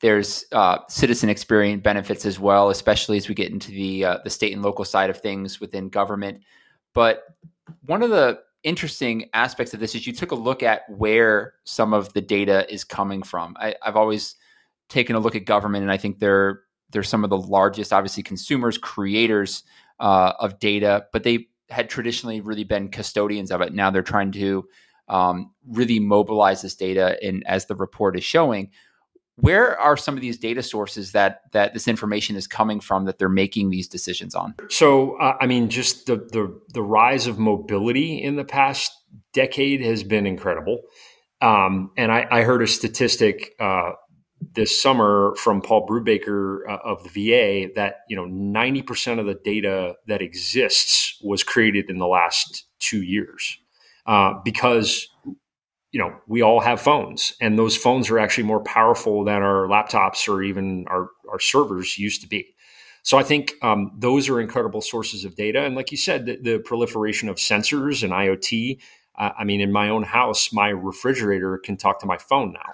there's 0.00 0.44
uh, 0.52 0.78
citizen 0.88 1.28
experience 1.28 1.82
benefits 1.82 2.24
as 2.26 2.38
well, 2.38 2.70
especially 2.70 3.16
as 3.16 3.28
we 3.28 3.34
get 3.34 3.52
into 3.52 3.70
the 3.70 4.04
uh, 4.04 4.18
the 4.24 4.30
state 4.30 4.52
and 4.52 4.62
local 4.62 4.84
side 4.84 5.10
of 5.10 5.20
things 5.20 5.60
within 5.60 5.88
government. 5.88 6.40
But 6.94 7.22
one 7.84 8.02
of 8.02 8.10
the 8.10 8.40
interesting 8.62 9.28
aspects 9.34 9.74
of 9.74 9.80
this 9.80 9.94
is 9.94 10.06
you 10.06 10.12
took 10.12 10.32
a 10.32 10.36
look 10.36 10.62
at 10.62 10.82
where 10.88 11.54
some 11.64 11.92
of 11.92 12.12
the 12.12 12.20
data 12.20 12.72
is 12.72 12.84
coming 12.84 13.22
from. 13.22 13.56
I, 13.58 13.74
have 13.82 13.96
always 13.96 14.36
taken 14.88 15.16
a 15.16 15.20
look 15.20 15.36
at 15.36 15.44
government, 15.44 15.82
and 15.82 15.92
I 15.92 15.96
think 15.96 16.18
they're 16.18 16.62
they're 16.90 17.02
some 17.02 17.22
of 17.22 17.30
the 17.30 17.36
largest, 17.36 17.92
obviously, 17.92 18.22
consumers, 18.22 18.78
creators 18.78 19.62
uh, 20.00 20.32
of 20.38 20.58
data, 20.58 21.06
but 21.12 21.22
they 21.22 21.48
had 21.68 21.90
traditionally 21.90 22.40
really 22.40 22.64
been 22.64 22.88
custodians 22.88 23.50
of 23.50 23.60
it. 23.60 23.74
Now 23.74 23.90
they're 23.90 24.02
trying 24.02 24.32
to 24.32 24.66
um, 25.08 25.52
really 25.66 25.98
mobilize 25.98 26.62
this 26.62 26.74
data. 26.74 27.18
And 27.22 27.46
as 27.46 27.66
the 27.66 27.74
report 27.74 28.16
is 28.16 28.24
showing, 28.24 28.70
where 29.40 29.78
are 29.78 29.96
some 29.96 30.16
of 30.16 30.20
these 30.20 30.36
data 30.36 30.62
sources 30.62 31.12
that 31.12 31.42
that 31.52 31.72
this 31.72 31.86
information 31.86 32.34
is 32.34 32.46
coming 32.46 32.80
from 32.80 33.04
that 33.04 33.18
they're 33.18 33.28
making 33.28 33.70
these 33.70 33.86
decisions 33.86 34.34
on? 34.34 34.54
So, 34.68 35.16
uh, 35.18 35.36
I 35.40 35.46
mean, 35.46 35.68
just 35.68 36.06
the, 36.06 36.16
the 36.16 36.60
the 36.74 36.82
rise 36.82 37.26
of 37.26 37.38
mobility 37.38 38.22
in 38.22 38.36
the 38.36 38.44
past 38.44 38.92
decade 39.32 39.80
has 39.80 40.02
been 40.02 40.26
incredible. 40.26 40.82
Um, 41.40 41.92
and 41.96 42.10
I, 42.10 42.26
I, 42.32 42.42
heard 42.42 42.62
a 42.62 42.66
statistic 42.66 43.52
uh, 43.60 43.92
this 44.54 44.80
summer 44.80 45.36
from 45.36 45.62
Paul 45.62 45.86
Brubaker 45.86 46.68
uh, 46.68 46.78
of 46.84 47.04
the 47.04 47.10
VA 47.10 47.72
that 47.76 48.00
you 48.08 48.16
know 48.16 48.24
ninety 48.24 48.82
percent 48.82 49.20
of 49.20 49.26
the 49.26 49.38
data 49.44 49.94
that 50.08 50.20
exists 50.20 51.16
was 51.22 51.44
created 51.44 51.90
in 51.90 51.98
the 51.98 52.08
last 52.08 52.64
two 52.80 53.02
years. 53.02 53.56
Uh, 54.04 54.34
because 54.42 55.06
you 55.92 56.00
know 56.00 56.14
we 56.26 56.42
all 56.42 56.60
have 56.60 56.80
phones 56.80 57.34
and 57.40 57.58
those 57.58 57.76
phones 57.76 58.10
are 58.10 58.18
actually 58.18 58.44
more 58.44 58.62
powerful 58.62 59.24
than 59.24 59.42
our 59.42 59.66
laptops 59.66 60.28
or 60.28 60.42
even 60.42 60.86
our, 60.88 61.10
our 61.30 61.40
servers 61.40 61.98
used 61.98 62.20
to 62.22 62.28
be. 62.28 62.54
So 63.02 63.18
i 63.18 63.22
think 63.22 63.54
um, 63.62 63.92
those 63.96 64.28
are 64.28 64.40
incredible 64.40 64.80
sources 64.80 65.24
of 65.24 65.34
data. 65.34 65.62
And 65.62 65.74
like 65.74 65.90
you 65.90 65.96
said 65.96 66.26
the, 66.26 66.36
the 66.36 66.58
proliferation 66.58 67.28
of 67.28 67.36
sensors 67.36 68.02
and 68.02 68.12
iot 68.12 68.78
uh, 69.18 69.30
i 69.38 69.44
mean 69.44 69.60
in 69.60 69.72
my 69.72 69.88
own 69.88 70.02
house 70.02 70.52
my 70.52 70.68
refrigerator 70.68 71.58
can 71.58 71.76
talk 71.76 72.00
to 72.00 72.06
my 72.06 72.18
phone 72.18 72.52
now. 72.52 72.72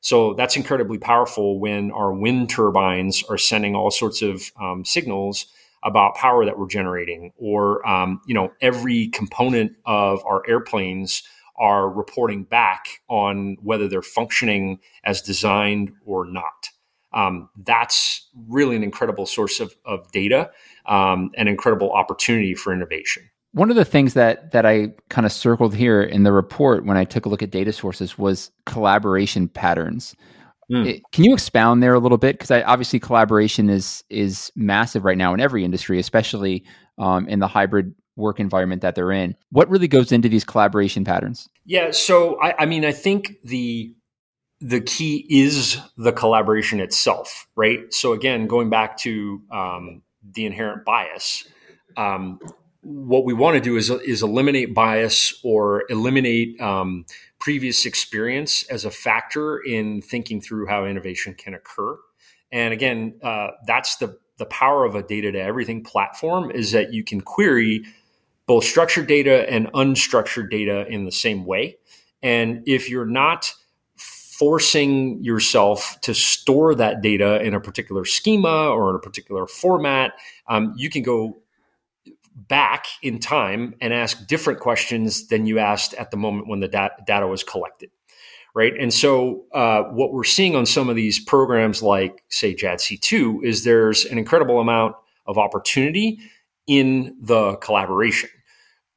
So 0.00 0.34
that's 0.34 0.54
incredibly 0.54 0.98
powerful 0.98 1.58
when 1.58 1.90
our 1.90 2.12
wind 2.12 2.50
turbines 2.50 3.24
are 3.30 3.38
sending 3.38 3.74
all 3.74 3.90
sorts 3.90 4.20
of 4.20 4.52
um, 4.60 4.84
signals 4.84 5.46
about 5.82 6.14
power 6.14 6.44
that 6.44 6.58
we're 6.58 6.66
generating, 6.66 7.32
or 7.38 7.86
um, 7.88 8.20
you 8.26 8.34
know, 8.34 8.52
every 8.60 9.08
component 9.08 9.72
of 9.86 10.22
our 10.26 10.42
airplanes 10.48 11.22
are 11.56 11.88
reporting 11.88 12.44
back 12.44 13.00
on 13.08 13.56
whether 13.62 13.88
they're 13.88 14.02
functioning 14.02 14.80
as 15.04 15.22
designed 15.22 15.92
or 16.04 16.26
not. 16.26 16.70
Um, 17.12 17.48
that's 17.64 18.28
really 18.48 18.74
an 18.74 18.82
incredible 18.82 19.24
source 19.24 19.60
of, 19.60 19.74
of 19.84 20.10
data, 20.10 20.50
um, 20.86 21.30
an 21.36 21.46
incredible 21.46 21.92
opportunity 21.92 22.54
for 22.54 22.72
innovation. 22.72 23.30
One 23.52 23.70
of 23.70 23.76
the 23.76 23.84
things 23.84 24.14
that 24.14 24.50
that 24.50 24.66
I 24.66 24.88
kind 25.10 25.24
of 25.24 25.30
circled 25.30 25.76
here 25.76 26.02
in 26.02 26.24
the 26.24 26.32
report 26.32 26.84
when 26.84 26.96
I 26.96 27.04
took 27.04 27.24
a 27.24 27.28
look 27.28 27.40
at 27.40 27.52
data 27.52 27.72
sources 27.72 28.18
was 28.18 28.50
collaboration 28.66 29.48
patterns. 29.48 30.16
Mm. 30.72 31.00
Can 31.12 31.24
you 31.24 31.34
expound 31.34 31.80
there 31.80 31.94
a 31.94 32.00
little 32.00 32.18
bit? 32.18 32.36
Because 32.36 32.50
obviously 32.50 32.98
collaboration 32.98 33.70
is 33.70 34.02
is 34.10 34.50
massive 34.56 35.04
right 35.04 35.18
now 35.18 35.32
in 35.34 35.40
every 35.40 35.64
industry, 35.64 36.00
especially 36.00 36.64
um, 36.98 37.28
in 37.28 37.38
the 37.38 37.46
hybrid 37.46 37.94
work 38.16 38.40
environment 38.40 38.82
that 38.82 38.94
they're 38.94 39.12
in. 39.12 39.36
What 39.50 39.68
really 39.68 39.88
goes 39.88 40.12
into 40.12 40.28
these 40.28 40.44
collaboration 40.44 41.04
patterns? 41.04 41.48
Yeah, 41.64 41.90
so 41.90 42.40
I, 42.40 42.62
I 42.62 42.66
mean, 42.66 42.84
I 42.84 42.92
think 42.92 43.36
the 43.44 43.94
the 44.60 44.80
key 44.80 45.26
is 45.28 45.78
the 45.96 46.12
collaboration 46.12 46.80
itself, 46.80 47.46
right? 47.56 47.92
So 47.92 48.12
again, 48.12 48.46
going 48.46 48.70
back 48.70 48.96
to 48.98 49.42
um, 49.50 50.02
the 50.32 50.46
inherent 50.46 50.84
bias, 50.84 51.44
um, 51.96 52.38
what 52.82 53.24
we 53.24 53.34
want 53.34 53.54
to 53.54 53.60
do 53.60 53.76
is 53.76 53.90
is 53.90 54.22
eliminate 54.22 54.74
bias 54.74 55.40
or 55.42 55.84
eliminate 55.88 56.60
um, 56.60 57.04
previous 57.40 57.84
experience 57.84 58.62
as 58.64 58.84
a 58.84 58.90
factor 58.90 59.58
in 59.58 60.02
thinking 60.02 60.40
through 60.40 60.66
how 60.66 60.84
innovation 60.84 61.34
can 61.34 61.54
occur. 61.54 61.98
And 62.52 62.72
again, 62.72 63.18
uh, 63.22 63.48
that's 63.66 63.96
the 63.96 64.18
the 64.38 64.46
power 64.46 64.84
of 64.84 64.94
a 64.94 65.02
data 65.02 65.30
to 65.32 65.40
everything 65.40 65.82
platform 65.82 66.50
is 66.50 66.72
that 66.72 66.92
you 66.92 67.04
can 67.04 67.20
query 67.20 67.84
both 68.46 68.64
structured 68.64 69.06
data 69.06 69.50
and 69.50 69.72
unstructured 69.72 70.50
data 70.50 70.86
in 70.88 71.04
the 71.04 71.12
same 71.12 71.44
way. 71.44 71.76
And 72.22 72.62
if 72.66 72.90
you're 72.90 73.06
not 73.06 73.52
forcing 73.96 75.22
yourself 75.22 75.96
to 76.02 76.12
store 76.12 76.74
that 76.74 77.00
data 77.00 77.40
in 77.42 77.54
a 77.54 77.60
particular 77.60 78.04
schema 78.04 78.68
or 78.68 78.90
in 78.90 78.96
a 78.96 78.98
particular 78.98 79.46
format, 79.46 80.12
um, 80.48 80.74
you 80.76 80.90
can 80.90 81.02
go 81.02 81.36
back 82.34 82.86
in 83.02 83.18
time 83.20 83.74
and 83.80 83.94
ask 83.94 84.26
different 84.26 84.60
questions 84.60 85.28
than 85.28 85.46
you 85.46 85.58
asked 85.58 85.94
at 85.94 86.10
the 86.10 86.16
moment 86.16 86.48
when 86.48 86.60
the 86.60 86.68
dat- 86.68 87.06
data 87.06 87.26
was 87.26 87.44
collected 87.44 87.90
right 88.54 88.74
and 88.78 88.92
so 88.92 89.44
uh, 89.52 89.82
what 89.84 90.12
we're 90.12 90.24
seeing 90.24 90.56
on 90.56 90.66
some 90.66 90.88
of 90.88 90.96
these 90.96 91.18
programs 91.18 91.82
like 91.82 92.24
say 92.28 92.54
JADC2 92.54 93.44
is 93.44 93.62
there's 93.64 94.04
an 94.04 94.18
incredible 94.18 94.58
amount 94.60 94.96
of 95.26 95.38
opportunity 95.38 96.18
in 96.66 97.16
the 97.20 97.56
collaboration 97.56 98.30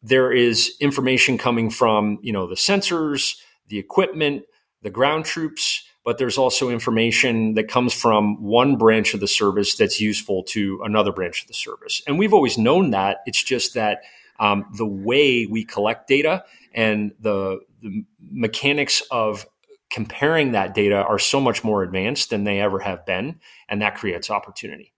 there 0.03 0.31
is 0.31 0.75
information 0.79 1.37
coming 1.37 1.69
from 1.69 2.19
you 2.21 2.31
know 2.31 2.47
the 2.47 2.55
sensors, 2.55 3.37
the 3.67 3.77
equipment, 3.77 4.43
the 4.81 4.89
ground 4.89 5.25
troops, 5.25 5.83
but 6.05 6.17
there's 6.17 6.37
also 6.37 6.69
information 6.69 7.55
that 7.55 7.67
comes 7.67 7.93
from 7.93 8.41
one 8.41 8.77
branch 8.77 9.13
of 9.13 9.19
the 9.19 9.27
service 9.27 9.75
that's 9.75 9.99
useful 9.99 10.43
to 10.43 10.81
another 10.83 11.11
branch 11.11 11.41
of 11.41 11.47
the 11.47 11.53
service. 11.53 12.01
And 12.07 12.17
we've 12.17 12.33
always 12.33 12.57
known 12.57 12.91
that. 12.91 13.17
It's 13.25 13.43
just 13.43 13.73
that 13.73 14.01
um, 14.39 14.65
the 14.77 14.85
way 14.85 15.45
we 15.45 15.65
collect 15.65 16.07
data 16.07 16.45
and 16.73 17.11
the, 17.19 17.59
the 17.81 18.05
mechanics 18.31 19.01
of 19.09 19.45
comparing 19.89 20.51
that 20.51 20.75
data 20.75 20.97
are 20.97 21.19
so 21.19 21.41
much 21.41 21.63
more 21.63 21.81
advanced 21.81 22.29
than 22.29 22.43
they 22.43 22.61
ever 22.61 22.79
have 22.79 23.05
been, 23.05 23.39
and 23.67 23.81
that 23.81 23.95
creates 23.95 24.29
opportunity. 24.29 24.93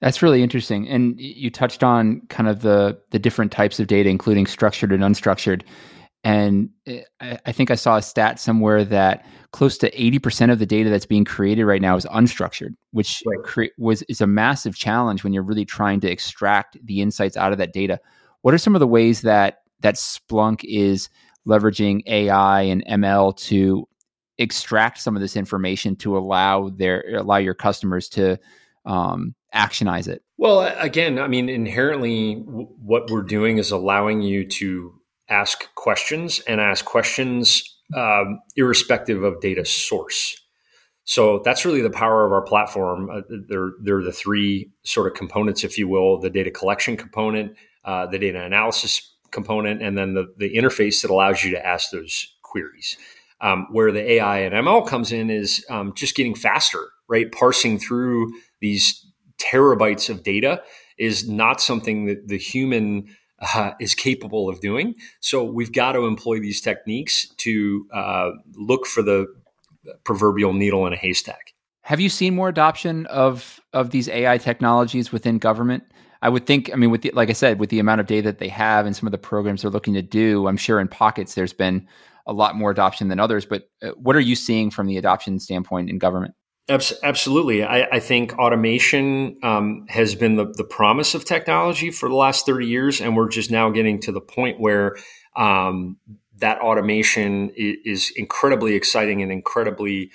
That's 0.00 0.22
really 0.22 0.42
interesting. 0.42 0.88
And 0.88 1.18
you 1.18 1.50
touched 1.50 1.82
on 1.82 2.22
kind 2.28 2.48
of 2.48 2.62
the 2.62 2.98
the 3.10 3.18
different 3.18 3.50
types 3.50 3.80
of 3.80 3.88
data, 3.88 4.08
including 4.08 4.46
structured 4.46 4.92
and 4.92 5.02
unstructured. 5.02 5.62
And 6.24 6.70
eh, 6.86 7.02
I 7.20 7.52
think 7.52 7.70
I 7.70 7.74
saw 7.74 7.96
a 7.96 8.02
stat 8.02 8.38
somewhere 8.38 8.84
that 8.84 9.24
close 9.52 9.78
to 9.78 9.90
80% 9.90 10.52
of 10.52 10.58
the 10.58 10.66
data 10.66 10.90
that's 10.90 11.06
being 11.06 11.24
created 11.24 11.64
right 11.64 11.80
now 11.80 11.96
is 11.96 12.06
unstructured, 12.06 12.74
which 12.90 13.22
right. 13.26 13.42
cre- 13.44 13.74
was 13.78 14.02
is 14.02 14.20
a 14.20 14.26
massive 14.26 14.76
challenge 14.76 15.24
when 15.24 15.32
you're 15.32 15.42
really 15.42 15.64
trying 15.64 16.00
to 16.00 16.10
extract 16.10 16.76
the 16.84 17.00
insights 17.00 17.36
out 17.36 17.52
of 17.52 17.58
that 17.58 17.72
data. 17.72 17.98
What 18.42 18.54
are 18.54 18.58
some 18.58 18.76
of 18.76 18.80
the 18.80 18.86
ways 18.86 19.22
that 19.22 19.62
that 19.80 19.94
Splunk 19.94 20.64
is 20.64 21.08
leveraging 21.46 22.02
AI 22.06 22.62
and 22.62 22.84
ML 22.86 23.36
to 23.36 23.88
extract 24.38 25.00
some 25.00 25.16
of 25.16 25.22
this 25.22 25.36
information 25.36 25.96
to 25.96 26.16
allow 26.16 26.68
their 26.68 27.16
allow 27.16 27.38
your 27.38 27.54
customers 27.54 28.08
to 28.10 28.38
um, 28.84 29.34
actionize 29.54 30.08
it? 30.08 30.22
Well, 30.36 30.62
again, 30.78 31.18
I 31.18 31.28
mean, 31.28 31.48
inherently, 31.48 32.34
what 32.34 33.10
we're 33.10 33.22
doing 33.22 33.58
is 33.58 33.70
allowing 33.70 34.22
you 34.22 34.46
to 34.46 34.94
ask 35.28 35.72
questions 35.74 36.40
and 36.40 36.60
ask 36.60 36.84
questions 36.84 37.62
um, 37.94 38.40
irrespective 38.56 39.22
of 39.22 39.40
data 39.40 39.64
source. 39.64 40.40
So 41.04 41.40
that's 41.42 41.64
really 41.64 41.80
the 41.80 41.90
power 41.90 42.26
of 42.26 42.32
our 42.32 42.42
platform. 42.42 43.08
Uh, 43.10 43.22
they're, 43.48 43.72
they're 43.82 44.02
the 44.02 44.12
three 44.12 44.70
sort 44.84 45.06
of 45.06 45.14
components, 45.14 45.64
if 45.64 45.78
you 45.78 45.88
will 45.88 46.20
the 46.20 46.28
data 46.28 46.50
collection 46.50 46.96
component, 46.96 47.56
uh, 47.84 48.06
the 48.06 48.18
data 48.18 48.42
analysis 48.42 49.14
component, 49.30 49.82
and 49.82 49.96
then 49.96 50.12
the, 50.12 50.26
the 50.36 50.54
interface 50.54 51.00
that 51.00 51.10
allows 51.10 51.42
you 51.42 51.50
to 51.52 51.66
ask 51.66 51.90
those 51.90 52.36
queries. 52.42 52.96
Um, 53.40 53.68
where 53.70 53.92
the 53.92 54.12
AI 54.12 54.40
and 54.40 54.54
ML 54.54 54.86
comes 54.86 55.12
in 55.12 55.30
is 55.30 55.64
um, 55.70 55.94
just 55.94 56.16
getting 56.16 56.34
faster, 56.34 56.90
right? 57.08 57.30
Parsing 57.30 57.78
through 57.78 58.32
these 58.60 59.06
terabytes 59.38 60.10
of 60.10 60.22
data 60.22 60.62
is 60.98 61.28
not 61.28 61.60
something 61.60 62.06
that 62.06 62.28
the 62.28 62.38
human 62.38 63.08
uh, 63.54 63.72
is 63.80 63.94
capable 63.94 64.48
of 64.48 64.60
doing. 64.60 64.94
So 65.20 65.44
we've 65.44 65.72
got 65.72 65.92
to 65.92 66.06
employ 66.06 66.40
these 66.40 66.60
techniques 66.60 67.28
to 67.38 67.86
uh, 67.92 68.30
look 68.54 68.86
for 68.86 69.02
the 69.02 69.26
proverbial 70.04 70.52
needle 70.52 70.86
in 70.86 70.92
a 70.92 70.96
haystack. 70.96 71.54
Have 71.82 72.00
you 72.00 72.08
seen 72.08 72.34
more 72.34 72.48
adoption 72.48 73.06
of 73.06 73.60
of 73.72 73.90
these 73.90 74.08
AI 74.08 74.38
technologies 74.38 75.12
within 75.12 75.38
government? 75.38 75.84
I 76.20 76.28
would 76.28 76.46
think. 76.46 76.70
I 76.72 76.76
mean, 76.76 76.90
with 76.90 77.02
the, 77.02 77.12
like 77.14 77.30
I 77.30 77.32
said, 77.32 77.58
with 77.60 77.70
the 77.70 77.78
amount 77.78 78.00
of 78.00 78.06
data 78.06 78.28
that 78.28 78.38
they 78.38 78.48
have 78.48 78.86
and 78.86 78.94
some 78.94 79.06
of 79.06 79.12
the 79.12 79.18
programs 79.18 79.62
they're 79.62 79.70
looking 79.70 79.94
to 79.94 80.02
do, 80.02 80.48
I'm 80.48 80.56
sure 80.56 80.80
in 80.80 80.88
pockets 80.88 81.34
there's 81.34 81.52
been 81.52 81.86
a 82.26 82.32
lot 82.32 82.56
more 82.56 82.70
adoption 82.70 83.08
than 83.08 83.20
others. 83.20 83.46
But 83.46 83.70
uh, 83.82 83.90
what 83.92 84.16
are 84.16 84.20
you 84.20 84.34
seeing 84.34 84.70
from 84.70 84.86
the 84.86 84.98
adoption 84.98 85.38
standpoint 85.38 85.88
in 85.88 85.98
government? 85.98 86.34
Absolutely. 86.68 87.64
I, 87.64 87.84
I 87.92 88.00
think 88.00 88.38
automation 88.38 89.38
um, 89.42 89.86
has 89.88 90.14
been 90.14 90.36
the, 90.36 90.52
the 90.52 90.64
promise 90.64 91.14
of 91.14 91.24
technology 91.24 91.90
for 91.90 92.10
the 92.10 92.14
last 92.14 92.44
30 92.44 92.66
years. 92.66 93.00
And 93.00 93.16
we're 93.16 93.28
just 93.28 93.50
now 93.50 93.70
getting 93.70 94.00
to 94.02 94.12
the 94.12 94.20
point 94.20 94.60
where 94.60 94.96
um, 95.34 95.96
that 96.38 96.60
automation 96.60 97.50
is, 97.56 98.12
incredibly 98.16 98.74
exciting 98.74 99.22
and 99.22 99.32
incredibly 99.32 100.10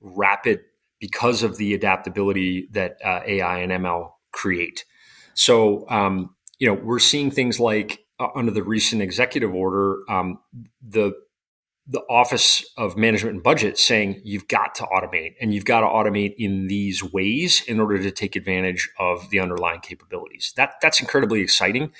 rapid 0.00 0.60
because 0.98 1.44
of 1.44 1.56
the 1.56 1.72
adaptability 1.72 2.68
that 2.72 2.98
uh, 3.04 3.20
AI 3.24 3.58
and 3.58 3.70
ML 3.72 4.12
create. 4.32 4.84
So, 5.34 5.88
um, 5.88 6.34
you 6.58 6.66
know, 6.66 6.74
we're 6.74 6.98
seeing 6.98 7.30
things 7.30 7.60
like 7.60 8.00
uh, 8.18 8.28
under 8.34 8.50
the 8.50 8.62
recent 8.62 9.02
executive 9.02 9.54
order, 9.54 9.98
um, 10.08 10.40
the 10.82 11.12
the 11.86 12.02
Office 12.08 12.64
of 12.76 12.96
Management 12.96 13.34
and 13.34 13.42
Budget 13.42 13.76
saying 13.76 14.20
you've 14.24 14.46
got 14.46 14.74
to 14.76 14.84
automate 14.84 15.34
and 15.40 15.52
you've 15.52 15.64
got 15.64 15.80
to 15.80 15.86
automate 15.86 16.34
in 16.38 16.68
these 16.68 17.02
ways 17.02 17.62
in 17.66 17.80
order 17.80 18.00
to 18.00 18.10
take 18.10 18.36
advantage 18.36 18.88
of 18.98 19.30
the 19.30 19.40
underlying 19.40 19.80
capabilities. 19.80 20.52
That 20.56 20.74
that's 20.80 21.00
incredibly 21.00 21.40
exciting 21.40 21.92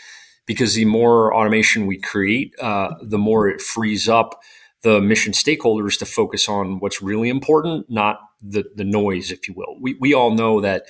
because 0.46 0.74
the 0.74 0.84
more 0.84 1.34
automation 1.34 1.86
we 1.86 1.98
create, 1.98 2.54
uh, 2.60 2.94
the 3.02 3.18
more 3.18 3.48
it 3.48 3.60
frees 3.60 4.08
up 4.08 4.40
the 4.82 5.00
mission 5.00 5.32
stakeholders 5.32 5.98
to 5.98 6.06
focus 6.06 6.48
on 6.48 6.78
what's 6.78 7.02
really 7.02 7.28
important, 7.28 7.90
not 7.90 8.20
the 8.40 8.64
the 8.74 8.84
noise, 8.84 9.32
if 9.32 9.48
you 9.48 9.54
will. 9.54 9.76
We 9.80 9.96
we 10.00 10.14
all 10.14 10.30
know 10.30 10.60
that. 10.60 10.86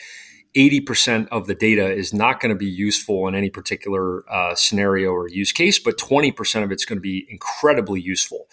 80% 0.54 1.28
of 1.28 1.46
the 1.46 1.54
data 1.54 1.90
is 1.90 2.12
not 2.12 2.38
going 2.38 2.50
to 2.50 2.58
be 2.58 2.66
useful 2.66 3.26
in 3.26 3.34
any 3.34 3.48
particular 3.48 4.22
uh, 4.30 4.54
scenario 4.54 5.10
or 5.10 5.26
use 5.26 5.50
case, 5.50 5.78
but 5.78 5.96
20% 5.96 6.62
of 6.62 6.70
it's 6.70 6.84
going 6.84 6.98
to 6.98 7.00
be 7.00 7.26
incredibly 7.30 8.02
useful. 8.02 8.48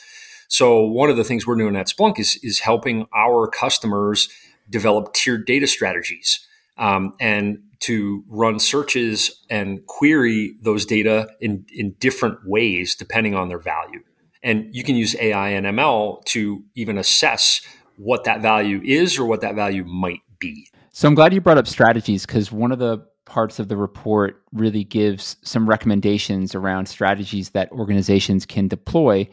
So 0.50 0.82
one 0.82 1.10
of 1.10 1.16
the 1.16 1.24
things 1.24 1.48
we're 1.48 1.56
doing 1.56 1.76
at 1.76 1.88
Splunk 1.88 2.20
is 2.20 2.38
is 2.44 2.60
helping 2.60 3.08
our 3.16 3.48
customers 3.48 4.30
develop 4.70 5.14
tiered 5.14 5.46
data 5.46 5.68
strategies 5.68 6.46
um, 6.78 7.14
and 7.20 7.60
to 7.82 8.24
run 8.28 8.60
searches 8.60 9.46
and 9.50 9.86
query 9.86 10.56
those 10.62 10.86
data 10.86 11.30
in 11.40 11.66
in 11.74 11.92
different 12.00 12.40
ways 12.46 12.96
depending 12.96 13.36
on 13.36 13.48
their 13.48 13.60
value. 13.60 14.02
And 14.42 14.74
you 14.74 14.84
can 14.84 14.96
use 14.96 15.16
AI 15.20 15.50
and 15.50 15.66
ML 15.66 16.24
to 16.26 16.64
even 16.76 16.98
assess 16.98 17.62
what 17.98 18.24
that 18.24 18.42
value 18.42 18.82
is 18.84 19.20
or 19.20 19.26
what 19.26 19.42
that 19.42 19.56
value 19.56 19.84
might 19.84 20.22
be. 20.40 20.68
So 20.92 21.08
I'm 21.08 21.16
glad 21.16 21.34
you 21.34 21.42
brought 21.42 21.58
up 21.58 21.68
strategies 21.68 22.26
because 22.26 22.52
one 22.52 22.72
of 22.72 22.80
the 22.80 23.06
parts 23.26 23.60
of 23.60 23.68
the 23.68 23.78
report 23.78 24.42
really 24.52 24.84
gives 24.84 25.36
some 25.44 25.70
recommendations 25.70 26.56
around 26.56 26.88
strategies 26.88 27.52
that 27.52 27.72
organizations 27.72 28.46
can 28.46 28.68
deploy 28.68 29.30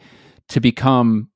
to 0.49 0.59
become 0.59 1.29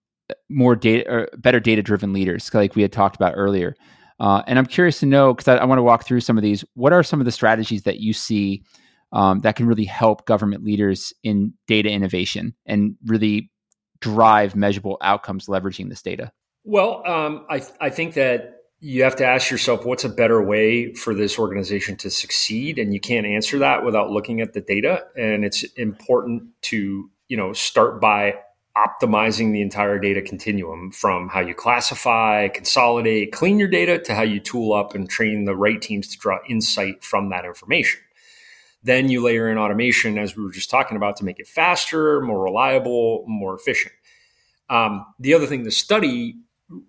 more 0.50 0.76
data 0.76 1.10
or 1.10 1.30
better 1.38 1.60
data 1.60 1.82
driven 1.82 2.14
leaders 2.14 2.50
like 2.54 2.76
we 2.76 2.82
had 2.82 2.92
talked 2.92 3.16
about 3.16 3.34
earlier. 3.36 3.76
Uh, 4.20 4.44
and 4.46 4.60
i'm 4.60 4.68
curious 4.68 5.00
to 5.00 5.06
know 5.06 5.34
because 5.34 5.48
I, 5.48 5.58
I 5.58 5.66
want 5.66 5.80
to 5.80 5.84
walk 5.84 6.06
through 6.06 6.22
some 6.22 6.38
of 6.38 6.44
these. 6.44 6.64
What 6.76 6.94
are 6.94 7.04
some 7.04 7.20
of 7.20 7.26
the 7.26 7.32
strategies 7.32 7.84
that 7.84 8.00
you 8.00 8.14
see 8.14 8.64
um, 9.12 9.40
that 9.42 9.56
can 9.56 9.66
really 9.66 9.86
help 9.86 10.26
government 10.26 10.64
leaders 10.64 11.14
in 11.24 11.54
data 11.68 11.90
innovation 11.90 12.56
and 12.66 12.96
really 13.06 13.52
drive 14.00 14.56
measurable 14.56 14.98
outcomes 15.02 15.48
leveraging 15.48 15.90
this 15.90 16.02
data? 16.02 16.32
Well 16.64 17.04
um, 17.06 17.46
I, 17.50 17.64
I 17.80 17.90
think 17.90 18.14
that 18.14 18.58
you 18.80 19.04
have 19.04 19.16
to 19.16 19.26
ask 19.26 19.52
yourself 19.52 19.86
what's 19.86 20.04
a 20.04 20.10
better 20.10 20.42
way 20.42 20.94
for 20.94 21.14
this 21.14 21.38
organization 21.38 21.96
to 21.98 22.10
succeed? 22.10 22.80
And 22.80 22.94
you 22.94 23.00
can't 23.00 23.28
answer 23.28 23.60
that 23.60 23.86
without 23.86 24.10
looking 24.10 24.42
at 24.42 24.54
the 24.54 24.62
data. 24.62 25.04
And 25.16 25.46
it's 25.46 25.64
important 25.76 26.44
to 26.64 27.10
you 27.28 27.38
know 27.38 27.54
start 27.54 28.02
by 28.02 28.36
optimizing 28.78 29.52
the 29.52 29.62
entire 29.62 30.00
data 30.00 30.22
continuum 30.22 30.92
from 30.92 31.28
how 31.28 31.40
you 31.42 31.54
classify, 31.54 32.48
consolidate, 32.48 33.32
clean 33.32 33.60
your 33.60 33.68
data 33.68 34.00
to 34.00 34.16
how 34.16 34.22
you 34.22 34.40
tool 34.40 34.74
up 34.74 34.96
and 34.96 35.10
train 35.10 35.46
the 35.46 35.56
right 35.56 35.82
teams 35.82 36.08
to 36.08 36.18
draw 36.18 36.38
insight 36.48 37.04
from 37.04 37.30
that 37.30 37.46
information. 37.46 38.00
Then 38.84 39.10
you 39.10 39.24
layer 39.24 39.50
in 39.50 39.58
automation, 39.58 40.18
as 40.18 40.36
we 40.36 40.44
were 40.44 40.52
just 40.52 40.70
talking 40.70 40.98
about, 40.98 41.18
to 41.18 41.26
make 41.26 41.40
it 41.40 41.48
faster, 41.48 42.22
more 42.22 42.44
reliable, 42.44 43.26
more 43.28 43.56
efficient. 43.56 43.94
Um, 44.70 45.06
the 45.20 45.34
other 45.34 45.46
thing 45.46 45.64
the 45.64 45.72
study 45.72 46.36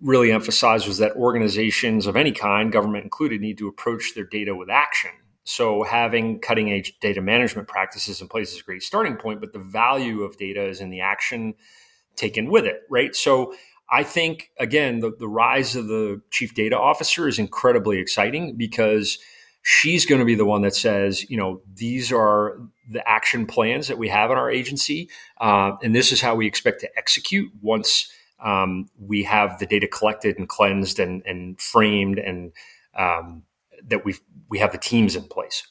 really 0.01 0.31
emphasized 0.31 0.87
was 0.87 0.97
that 0.99 1.11
organizations 1.17 2.07
of 2.07 2.15
any 2.15 2.31
kind, 2.31 2.71
government 2.71 3.03
included, 3.03 3.41
need 3.41 3.57
to 3.57 3.67
approach 3.67 4.15
their 4.15 4.23
data 4.23 4.55
with 4.55 4.69
action 4.69 5.11
so 5.43 5.83
having 5.83 6.39
cutting 6.39 6.71
edge 6.71 6.97
data 6.99 7.21
management 7.21 7.67
practices 7.67 8.21
in 8.21 8.27
place 8.27 8.53
is 8.53 8.59
a 8.59 8.63
great 8.63 8.83
starting 8.83 9.15
point, 9.15 9.41
but 9.41 9.53
the 9.53 9.59
value 9.59 10.23
of 10.23 10.37
data 10.37 10.65
is 10.67 10.79
in 10.79 10.89
the 10.89 11.01
action 11.01 11.53
taken 12.15 12.49
with 12.49 12.65
it, 12.65 12.81
right? 12.89 13.15
So 13.15 13.53
I 13.89 14.03
think 14.03 14.51
again, 14.57 14.99
the, 14.99 15.11
the 15.17 15.27
rise 15.27 15.75
of 15.75 15.87
the 15.87 16.21
chief 16.31 16.53
data 16.53 16.77
officer 16.77 17.27
is 17.27 17.39
incredibly 17.39 17.99
exciting 17.99 18.55
because 18.55 19.19
she's 19.63 20.05
going 20.05 20.19
to 20.19 20.25
be 20.25 20.35
the 20.35 20.45
one 20.45 20.61
that 20.61 20.75
says, 20.75 21.29
you 21.29 21.37
know, 21.37 21.61
these 21.75 22.11
are 22.11 22.59
the 22.89 23.07
action 23.07 23.45
plans 23.45 23.87
that 23.87 23.97
we 23.97 24.09
have 24.09 24.31
in 24.31 24.37
our 24.37 24.49
agency, 24.49 25.09
uh, 25.41 25.71
and 25.81 25.95
this 25.95 26.11
is 26.11 26.21
how 26.21 26.35
we 26.35 26.47
expect 26.47 26.81
to 26.81 26.97
execute 26.97 27.51
once 27.61 28.11
um, 28.43 28.89
we 28.99 29.23
have 29.23 29.59
the 29.59 29.65
data 29.65 29.87
collected 29.87 30.37
and 30.37 30.49
cleansed 30.49 30.99
and, 30.99 31.23
and 31.25 31.59
framed 31.61 32.19
and 32.19 32.51
um, 32.97 33.43
that 33.87 34.05
we 34.05 34.15
we 34.49 34.59
have 34.59 34.71
the 34.71 34.77
teams 34.77 35.15
in 35.15 35.23
place. 35.23 35.67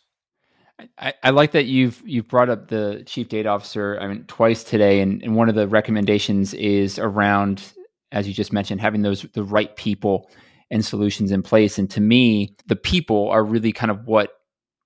I, 0.99 1.15
I, 1.23 1.31
like 1.31 1.53
that 1.53 1.67
you've 1.67 2.03
you've 2.05 2.29
brought 2.29 2.49
up 2.49 2.69
the 2.69 3.03
chief 3.07 3.29
data 3.29 3.49
officer. 3.49 3.99
I 4.01 4.09
mean, 4.09 4.25
twice 4.27 4.65
today, 4.65 5.01
and, 5.01 5.23
and 5.23 5.37
one 5.37 5.49
of 5.49 5.55
the 5.55 5.69
recommendations 5.69 6.55
is 6.55 6.99
around, 6.99 7.73
as 8.11 8.27
you 8.27 8.35
just 8.35 8.53
mentioned, 8.53 8.81
having 8.81 9.03
those 9.03 9.23
the 9.35 9.45
right 9.45 9.75
people 9.77 10.31
and 10.71 10.85
solutions 10.85 11.31
in 11.31 11.43
place. 11.43 11.79
And 11.79 11.89
to 11.91 12.01
me, 12.01 12.57
the 12.67 12.77
people 12.77 13.29
are 13.29 13.45
really 13.45 13.73
kind 13.73 13.91
of 13.91 14.07
what 14.07 14.31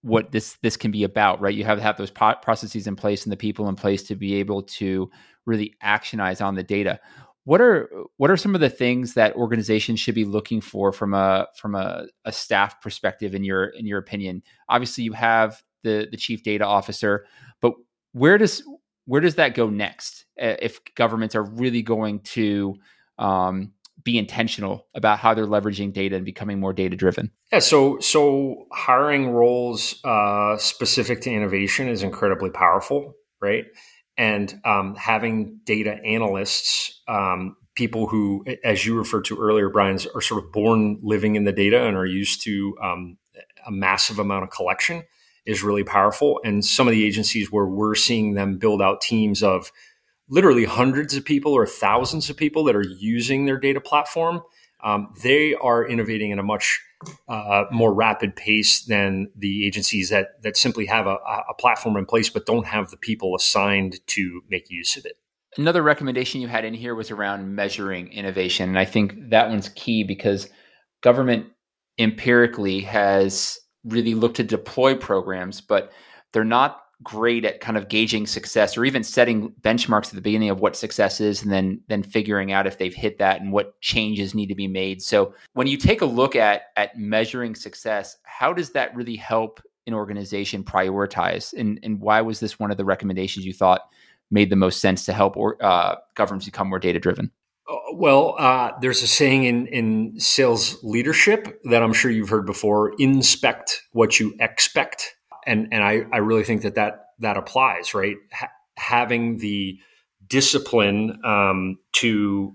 what 0.03 0.33
this 0.33 0.57
this 0.63 0.77
can 0.77 0.91
be 0.91 1.05
about, 1.05 1.41
right? 1.41 1.55
You 1.55 1.65
have 1.65 1.79
to 1.79 1.83
have 1.83 1.97
those 1.97 2.11
processes 2.11 2.87
in 2.87 2.97
place 2.97 3.25
and 3.25 3.33
the 3.33 3.37
people 3.37 3.69
in 3.69 3.77
place 3.77 4.03
to 4.05 4.17
be 4.17 4.35
able 4.35 4.63
to 4.63 5.11
really 5.47 5.75
actionize 5.83 6.45
on 6.45 6.55
the 6.55 6.63
data. 6.63 7.01
What 7.47 7.61
are 7.61 7.89
what 8.17 8.29
are 8.29 8.37
some 8.37 8.57
of 8.57 8.61
the 8.61 8.69
things 8.69 9.15
that 9.15 9.37
organizations 9.37 10.01
should 10.01 10.17
be 10.17 10.25
looking 10.25 10.61
for 10.61 10.91
from 10.91 11.15
a 11.15 11.47
from 11.57 11.77
a, 11.77 12.07
a 12.25 12.33
staff 12.33 12.81
perspective 12.81 13.37
in 13.37 13.45
your 13.45 13.67
in 13.67 13.87
your 13.87 14.01
opinion? 14.01 14.43
Obviously, 14.69 15.05
you 15.05 15.13
have 15.13 15.63
the 15.85 16.09
the 16.11 16.17
chief 16.17 16.43
data 16.43 16.67
officer, 16.67 17.25
but 17.63 17.75
where 18.11 18.37
does 18.37 18.65
where 19.05 19.21
does 19.21 19.37
that 19.37 19.55
go 19.55 19.71
next 19.71 20.25
if 20.37 20.81
governments 20.97 21.37
are 21.37 21.45
really 21.45 21.83
going 21.83 22.19
to 22.21 22.75
um, 23.17 23.71
be 24.03 24.19
intentional 24.19 24.89
about 24.97 25.21
how 25.21 25.33
they're 25.33 25.47
leveraging 25.47 25.93
data 25.93 26.17
and 26.17 26.25
becoming 26.25 26.59
more 26.59 26.73
data 26.73 26.97
driven? 26.97 27.31
Yeah, 27.53 27.61
so 27.61 28.01
so 28.01 28.67
hiring 28.73 29.31
roles 29.31 30.01
uh, 30.03 30.57
specific 30.57 31.21
to 31.21 31.31
innovation 31.31 31.89
is 31.89 32.03
incredibly 32.03 32.51
powerful, 32.51 33.15
right? 33.41 33.67
And 34.19 34.61
um, 34.65 34.95
having 34.95 35.61
data 35.65 35.93
analysts, 36.05 37.03
um, 37.07 37.57
people 37.75 38.07
who, 38.07 38.45
as 38.65 38.87
you 38.87 38.97
referred 38.97 39.27
to 39.27 39.39
earlier, 39.39 39.69
Brian, 39.69 39.99
are 40.15 40.21
sort 40.21 40.43
of 40.43 40.53
born 40.53 40.99
living 41.03 41.37
in 41.37 41.45
the 41.45 41.53
data 41.53 41.87
and 41.87 41.97
are 41.97 42.07
used 42.07 42.43
to 42.45 42.77
um, 42.83 43.19
a 43.67 43.71
massive 43.71 44.19
amount 44.19 44.45
of 44.45 44.51
collection, 44.51 45.05
is 45.45 45.63
really 45.63 45.85
powerful. 45.85 46.41
And 46.45 46.65
some 46.65 46.89
of 46.89 46.93
the 46.93 47.05
agencies 47.05 47.53
where 47.53 47.67
we're 47.67 47.95
seeing 47.95 48.35
them 48.35 48.59
build 48.59 48.81
out 48.81 49.01
teams 49.01 49.43
of 49.43 49.71
literally 50.29 50.65
hundreds 50.65 51.15
of 51.15 51.25
people 51.25 51.53
or 51.53 51.67
thousands 51.67 52.31
of 52.31 52.37
people 52.37 52.65
that 52.65 52.75
are 52.75 52.85
using 52.99 53.47
their 53.47 53.59
data 53.59 53.81
platform, 53.81 54.43
um, 54.87 55.13
they 55.23 55.55
are 55.55 55.85
innovating 55.85 56.33
at 56.33 56.39
a 56.39 56.45
much 56.45 56.81
uh, 57.29 57.65
more 57.73 57.93
rapid 57.93 58.37
pace 58.37 58.85
than 58.85 59.31
the 59.37 59.67
agencies 59.67 60.09
that 60.11 60.41
that 60.43 60.57
simply 60.57 60.87
have 60.87 61.07
a, 61.07 61.17
a 61.51 61.55
platform 61.59 61.97
in 61.97 62.07
place 62.07 62.31
but 62.31 62.47
don't 62.47 62.67
have 62.67 62.91
the 62.91 62.97
people 62.97 63.35
assigned 63.35 63.99
to 64.07 64.43
make 64.49 64.71
use 64.71 64.97
of 64.97 65.05
it. 65.05 65.19
Another 65.59 65.83
recommendation 65.83 66.41
you 66.41 66.49
had 66.49 66.65
in 66.65 66.73
here 66.73 66.95
was 66.95 67.11
around 67.11 67.55
measuring 67.55 68.13
innovation, 68.13 68.69
and 68.69 68.79
I 68.79 68.85
think 68.85 69.31
that 69.31 69.49
one's 69.49 69.71
key 69.71 70.05
because 70.05 70.49
government 71.03 71.47
empirically 71.99 72.81
has 72.81 73.59
really 73.85 74.15
looked 74.15 74.37
to 74.37 74.45
deploy 74.45 74.95
programs, 74.95 75.61
but 75.61 75.93
they're 76.33 76.45
not 76.45 76.83
great 77.03 77.45
at 77.45 77.61
kind 77.61 77.77
of 77.77 77.89
gauging 77.89 78.27
success 78.27 78.77
or 78.77 78.85
even 78.85 79.03
setting 79.03 79.53
benchmarks 79.61 80.09
at 80.09 80.15
the 80.15 80.21
beginning 80.21 80.51
of 80.51 80.61
what 80.61 80.77
success 80.77 81.21
is 81.21 81.43
and 81.43 81.53
then 81.53 81.81
then 81.89 82.03
figuring 82.03 82.53
out 82.53 82.67
if 82.67 82.79
they've 82.79 82.95
hit 82.95 83.19
that 83.19 83.41
and 83.41 83.53
what 83.53 83.79
changes 83.81 84.35
need 84.35 84.47
to 84.47 84.55
be 84.55 84.67
made. 84.67 85.03
So 85.03 85.35
when 85.53 85.67
you 85.67 85.77
take 85.77 86.01
a 86.01 86.07
look 86.07 86.35
at 86.35 86.63
at 86.77 86.97
measuring 86.97 87.55
success, 87.55 88.17
how 88.23 88.53
does 88.53 88.71
that 88.71 88.95
really 88.95 89.17
help 89.17 89.61
an 89.87 89.95
organization 89.95 90.65
prioritize 90.65 91.53
and 91.53 91.79
and 91.83 92.01
why 92.01 92.23
was 92.23 92.41
this 92.41 92.59
one 92.59 92.71
of 92.71 92.77
the 92.77 92.85
recommendations 92.85 93.45
you 93.45 93.53
thought 93.53 93.83
made 94.31 94.51
the 94.51 94.57
most 94.57 94.81
sense 94.81 95.05
to 95.05 95.13
help 95.13 95.37
or 95.37 95.63
uh, 95.65 95.97
governments 96.15 96.47
become 96.47 96.69
more 96.69 96.79
data 96.79 96.99
driven? 96.99 97.31
Uh, 97.69 97.75
well, 97.95 98.37
uh, 98.39 98.73
there's 98.81 99.03
a 99.03 99.07
saying 99.07 99.45
in, 99.45 99.67
in 99.69 100.19
sales 100.19 100.83
leadership 100.83 101.61
that 101.65 101.83
I'm 101.83 101.93
sure 101.93 102.11
you've 102.11 102.29
heard 102.29 102.47
before 102.47 102.95
inspect 102.99 103.83
what 103.93 104.19
you 104.19 104.35
expect 104.41 105.17
and 105.47 105.69
and 105.73 105.83
I, 105.83 106.03
I 106.13 106.19
really 106.19 106.45
think 106.45 106.63
that 106.63 106.75
that 106.75 107.07
that 107.21 107.37
applies, 107.37 107.95
right? 107.95 108.17
Ha- 108.33 108.51
having 108.77 109.39
the 109.39 109.79
discipline 110.27 111.19
um, 111.25 111.79
to 111.93 112.55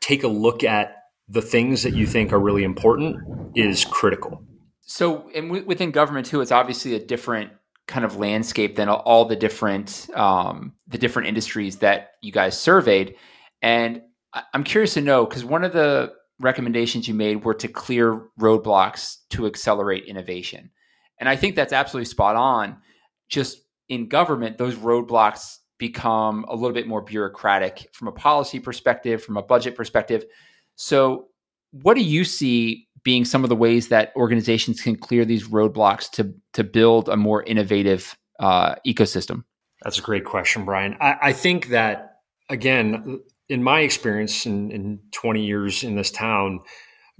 take 0.00 0.22
a 0.22 0.28
look 0.28 0.62
at 0.62 0.96
the 1.28 1.42
things 1.42 1.82
that 1.82 1.94
you 1.94 2.06
think 2.06 2.32
are 2.32 2.38
really 2.38 2.62
important 2.62 3.16
is 3.56 3.84
critical. 3.84 4.42
So, 4.82 5.28
and 5.34 5.48
w- 5.48 5.66
within 5.66 5.90
government 5.90 6.26
too, 6.26 6.40
it's 6.40 6.52
obviously 6.52 6.94
a 6.94 7.04
different 7.04 7.50
kind 7.88 8.04
of 8.04 8.16
landscape 8.16 8.76
than 8.76 8.88
all 8.88 9.24
the 9.24 9.36
different 9.36 10.08
um, 10.14 10.74
the 10.86 10.98
different 10.98 11.28
industries 11.28 11.78
that 11.78 12.10
you 12.22 12.32
guys 12.32 12.58
surveyed. 12.58 13.16
And 13.62 14.02
I'm 14.52 14.64
curious 14.64 14.94
to 14.94 15.00
know 15.00 15.24
because 15.24 15.44
one 15.44 15.64
of 15.64 15.72
the 15.72 16.12
recommendations 16.40 17.08
you 17.08 17.14
made 17.14 17.44
were 17.44 17.54
to 17.54 17.68
clear 17.68 18.28
roadblocks 18.38 19.16
to 19.30 19.46
accelerate 19.46 20.04
innovation. 20.04 20.70
And 21.18 21.28
I 21.28 21.36
think 21.36 21.56
that's 21.56 21.72
absolutely 21.72 22.06
spot 22.06 22.36
on. 22.36 22.76
Just 23.28 23.62
in 23.88 24.08
government, 24.08 24.58
those 24.58 24.74
roadblocks 24.76 25.56
become 25.78 26.44
a 26.48 26.54
little 26.54 26.72
bit 26.72 26.86
more 26.86 27.02
bureaucratic 27.02 27.88
from 27.92 28.08
a 28.08 28.12
policy 28.12 28.60
perspective, 28.60 29.22
from 29.22 29.36
a 29.36 29.42
budget 29.42 29.74
perspective. 29.74 30.24
So, 30.76 31.28
what 31.72 31.94
do 31.94 32.02
you 32.02 32.24
see 32.24 32.88
being 33.02 33.24
some 33.24 33.44
of 33.44 33.50
the 33.50 33.56
ways 33.56 33.88
that 33.88 34.12
organizations 34.16 34.80
can 34.80 34.96
clear 34.96 35.24
these 35.24 35.48
roadblocks 35.48 36.10
to 36.12 36.34
to 36.54 36.64
build 36.64 37.08
a 37.08 37.16
more 37.16 37.42
innovative 37.42 38.16
uh, 38.40 38.76
ecosystem? 38.86 39.44
That's 39.82 39.98
a 39.98 40.02
great 40.02 40.24
question, 40.24 40.64
Brian. 40.64 40.96
I, 41.00 41.16
I 41.22 41.32
think 41.32 41.68
that 41.68 42.16
again, 42.48 43.20
in 43.48 43.62
my 43.62 43.80
experience 43.80 44.46
in, 44.46 44.70
in 44.70 45.00
20 45.12 45.44
years 45.44 45.84
in 45.84 45.96
this 45.96 46.10
town, 46.10 46.60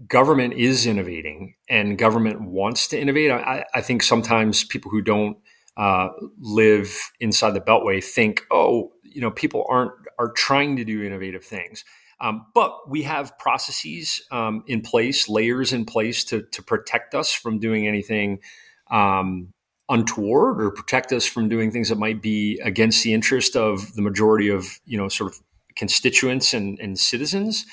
government 0.07 0.55
is 0.55 0.87
innovating 0.87 1.55
and 1.69 1.97
government 1.97 2.43
wants 2.43 2.89
to 2.89 3.01
innovate. 3.01 3.31
I, 3.31 3.65
I 3.75 3.81
think 3.81 4.03
sometimes 4.03 4.65
people 4.65 4.91
who 4.91 5.01
don't 5.01 5.39
uh, 5.77 6.09
live 6.39 6.99
inside 7.21 7.53
the 7.53 7.61
beltway 7.61 8.03
think, 8.03 8.43
oh, 8.51 8.93
you 9.03 9.21
know, 9.21 9.31
people 9.31 9.65
aren't 9.69 9.93
are 10.19 10.31
trying 10.33 10.77
to 10.77 10.85
do 10.85 11.03
innovative 11.03 11.45
things. 11.45 11.85
Um, 12.21 12.47
but 12.55 12.89
we 12.89 13.03
have 13.03 13.39
processes 13.39 14.23
um, 14.31 14.65
in 14.67 14.81
place, 14.81 15.29
layers 15.29 15.73
in 15.73 15.85
place 15.85 16.25
to 16.25 16.43
to 16.43 16.63
protect 16.63 17.15
us 17.15 17.33
from 17.33 17.59
doing 17.59 17.87
anything 17.87 18.41
um, 18.91 19.53
untoward 19.89 20.63
or 20.63 20.71
protect 20.71 21.13
us 21.13 21.27
from 21.27 21.49
doing 21.49 21.71
things 21.71 21.89
that 21.89 21.99
might 21.99 22.23
be 22.23 22.59
against 22.65 23.05
the 23.05 23.13
interest 23.13 23.55
of 23.57 23.95
the 23.95 24.03
majority 24.03 24.49
of 24.49 24.81
you 24.85 24.97
know 24.97 25.09
sort 25.09 25.33
of 25.33 25.41
constituents 25.77 26.55
and, 26.55 26.79
and 26.81 26.99
citizens. 26.99 27.67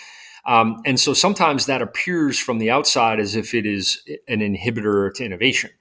Um, 0.45 0.81
and 0.85 0.99
so 0.99 1.13
sometimes 1.13 1.67
that 1.67 1.81
appears 1.81 2.37
from 2.37 2.59
the 2.59 2.69
outside 2.69 3.19
as 3.19 3.35
if 3.35 3.53
it 3.53 3.65
is 3.65 4.01
an 4.27 4.39
inhibitor 4.39 5.13
to 5.13 5.25
innovation. 5.25 5.71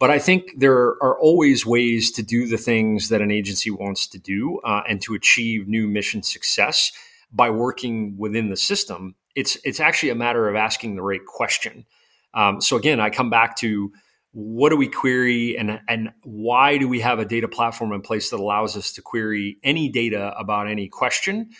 But 0.00 0.10
I 0.10 0.18
think 0.18 0.58
there 0.58 0.96
are 1.02 1.18
always 1.20 1.66
ways 1.66 2.10
to 2.12 2.22
do 2.22 2.46
the 2.46 2.56
things 2.56 3.10
that 3.10 3.20
an 3.20 3.30
agency 3.30 3.70
wants 3.70 4.06
to 4.08 4.18
do 4.18 4.58
uh, 4.64 4.80
and 4.88 5.00
to 5.02 5.14
achieve 5.14 5.68
new 5.68 5.86
mission 5.86 6.22
success 6.22 6.90
by 7.30 7.50
working 7.50 8.16
within 8.18 8.48
the 8.48 8.56
system. 8.56 9.14
It's 9.36 9.58
it's 9.62 9.78
actually 9.78 10.08
a 10.08 10.14
matter 10.14 10.48
of 10.48 10.56
asking 10.56 10.96
the 10.96 11.02
right 11.02 11.24
question. 11.24 11.84
Um, 12.32 12.60
so 12.60 12.76
again, 12.76 12.98
I 12.98 13.10
come 13.10 13.30
back 13.30 13.56
to 13.56 13.92
what 14.32 14.70
do 14.70 14.76
we 14.76 14.88
query 14.88 15.56
and 15.58 15.80
and 15.86 16.10
why 16.22 16.78
do 16.78 16.88
we 16.88 17.00
have 17.00 17.18
a 17.18 17.24
data 17.24 17.46
platform 17.46 17.92
in 17.92 18.00
place 18.00 18.30
that 18.30 18.40
allows 18.40 18.76
us 18.76 18.92
to 18.92 19.02
query 19.02 19.58
any 19.62 19.88
data 19.88 20.34
about 20.38 20.68
any 20.68 20.88
question 20.88 21.50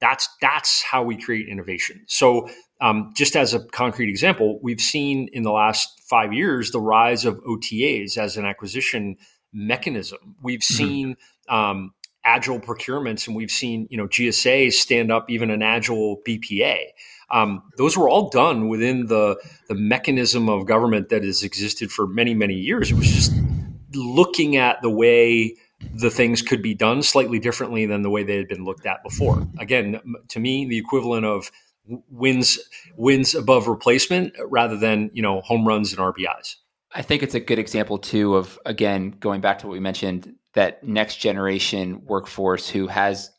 that's 0.00 0.28
that's 0.40 0.82
how 0.82 1.02
we 1.02 1.20
create 1.20 1.48
innovation. 1.48 2.04
So, 2.06 2.48
um, 2.80 3.12
just 3.16 3.36
as 3.36 3.54
a 3.54 3.60
concrete 3.60 4.08
example, 4.08 4.58
we've 4.62 4.80
seen 4.80 5.28
in 5.32 5.42
the 5.42 5.52
last 5.52 6.02
five 6.08 6.32
years 6.32 6.70
the 6.70 6.80
rise 6.80 7.24
of 7.24 7.42
OTAs 7.44 8.18
as 8.18 8.36
an 8.36 8.44
acquisition 8.44 9.16
mechanism. 9.52 10.36
We've 10.42 10.60
mm-hmm. 10.60 10.74
seen 10.74 11.16
um, 11.48 11.92
agile 12.24 12.60
procurements, 12.60 13.26
and 13.26 13.34
we've 13.34 13.50
seen 13.50 13.86
you 13.90 13.96
know 13.96 14.06
GSA 14.06 14.72
stand 14.72 15.10
up 15.10 15.30
even 15.30 15.50
an 15.50 15.62
agile 15.62 16.20
BPA. 16.26 16.78
Um, 17.30 17.62
those 17.76 17.96
were 17.96 18.08
all 18.08 18.28
done 18.28 18.68
within 18.68 19.06
the 19.06 19.40
the 19.68 19.74
mechanism 19.74 20.48
of 20.48 20.66
government 20.66 21.08
that 21.08 21.24
has 21.24 21.42
existed 21.42 21.90
for 21.90 22.06
many 22.06 22.34
many 22.34 22.54
years. 22.54 22.90
It 22.90 22.96
was 22.96 23.10
just 23.10 23.32
looking 23.94 24.56
at 24.56 24.82
the 24.82 24.90
way 24.90 25.56
the 25.80 26.10
things 26.10 26.42
could 26.42 26.62
be 26.62 26.74
done 26.74 27.02
slightly 27.02 27.38
differently 27.38 27.86
than 27.86 28.02
the 28.02 28.10
way 28.10 28.22
they 28.22 28.36
had 28.36 28.48
been 28.48 28.64
looked 28.64 28.86
at 28.86 29.02
before. 29.02 29.46
Again, 29.58 30.00
to 30.28 30.40
me, 30.40 30.66
the 30.66 30.78
equivalent 30.78 31.26
of 31.26 31.50
wins 32.10 32.58
wins 32.96 33.34
above 33.34 33.68
replacement 33.68 34.34
rather 34.46 34.76
than 34.76 35.10
you 35.12 35.22
know 35.22 35.40
home 35.42 35.66
runs 35.66 35.92
and 35.92 36.00
RBIs. 36.00 36.56
I 36.92 37.02
think 37.02 37.22
it's 37.22 37.34
a 37.34 37.40
good 37.40 37.58
example 37.58 37.98
too 37.98 38.36
of 38.36 38.58
again 38.64 39.14
going 39.20 39.40
back 39.40 39.58
to 39.60 39.66
what 39.66 39.72
we 39.72 39.80
mentioned 39.80 40.34
that 40.54 40.82
next 40.82 41.16
generation 41.16 42.04
workforce 42.04 42.68
who 42.68 42.86
has 42.88 43.30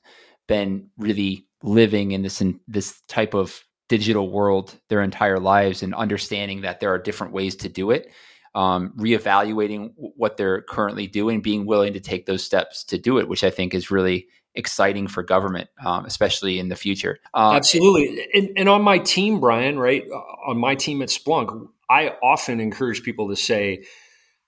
been 0.47 0.89
really 0.97 1.47
living 1.63 2.11
in 2.11 2.21
this 2.21 2.41
in 2.41 2.59
this 2.67 3.01
type 3.07 3.33
of 3.33 3.63
digital 3.89 4.29
world 4.29 4.75
their 4.89 5.01
entire 5.01 5.39
lives 5.39 5.81
and 5.81 5.95
understanding 5.95 6.61
that 6.61 6.79
there 6.79 6.93
are 6.93 6.99
different 6.99 7.33
ways 7.33 7.55
to 7.55 7.69
do 7.69 7.91
it 7.91 8.11
um, 8.55 8.93
reevaluating 8.97 9.93
what 9.95 10.37
they're 10.37 10.61
currently 10.61 11.07
doing, 11.07 11.41
being 11.41 11.65
willing 11.65 11.93
to 11.93 11.99
take 11.99 12.25
those 12.25 12.43
steps 12.43 12.83
to 12.85 12.97
do 12.97 13.17
it, 13.17 13.27
which 13.27 13.43
I 13.43 13.49
think 13.49 13.73
is 13.73 13.91
really 13.91 14.27
exciting 14.55 15.07
for 15.07 15.23
government, 15.23 15.69
um, 15.85 16.05
especially 16.05 16.59
in 16.59 16.69
the 16.69 16.75
future. 16.75 17.19
Um, 17.33 17.55
Absolutely. 17.55 18.27
And, 18.33 18.49
and, 18.57 18.69
on 18.69 18.81
my 18.81 18.97
team, 18.97 19.39
Brian, 19.39 19.77
right, 19.77 20.03
uh, 20.11 20.17
on 20.49 20.57
my 20.57 20.73
team 20.75 21.01
at 21.03 21.09
Splunk, 21.09 21.67
I 21.89 22.15
often 22.23 22.59
encourage 22.59 23.03
people 23.03 23.29
to 23.29 23.35
say, 23.35 23.85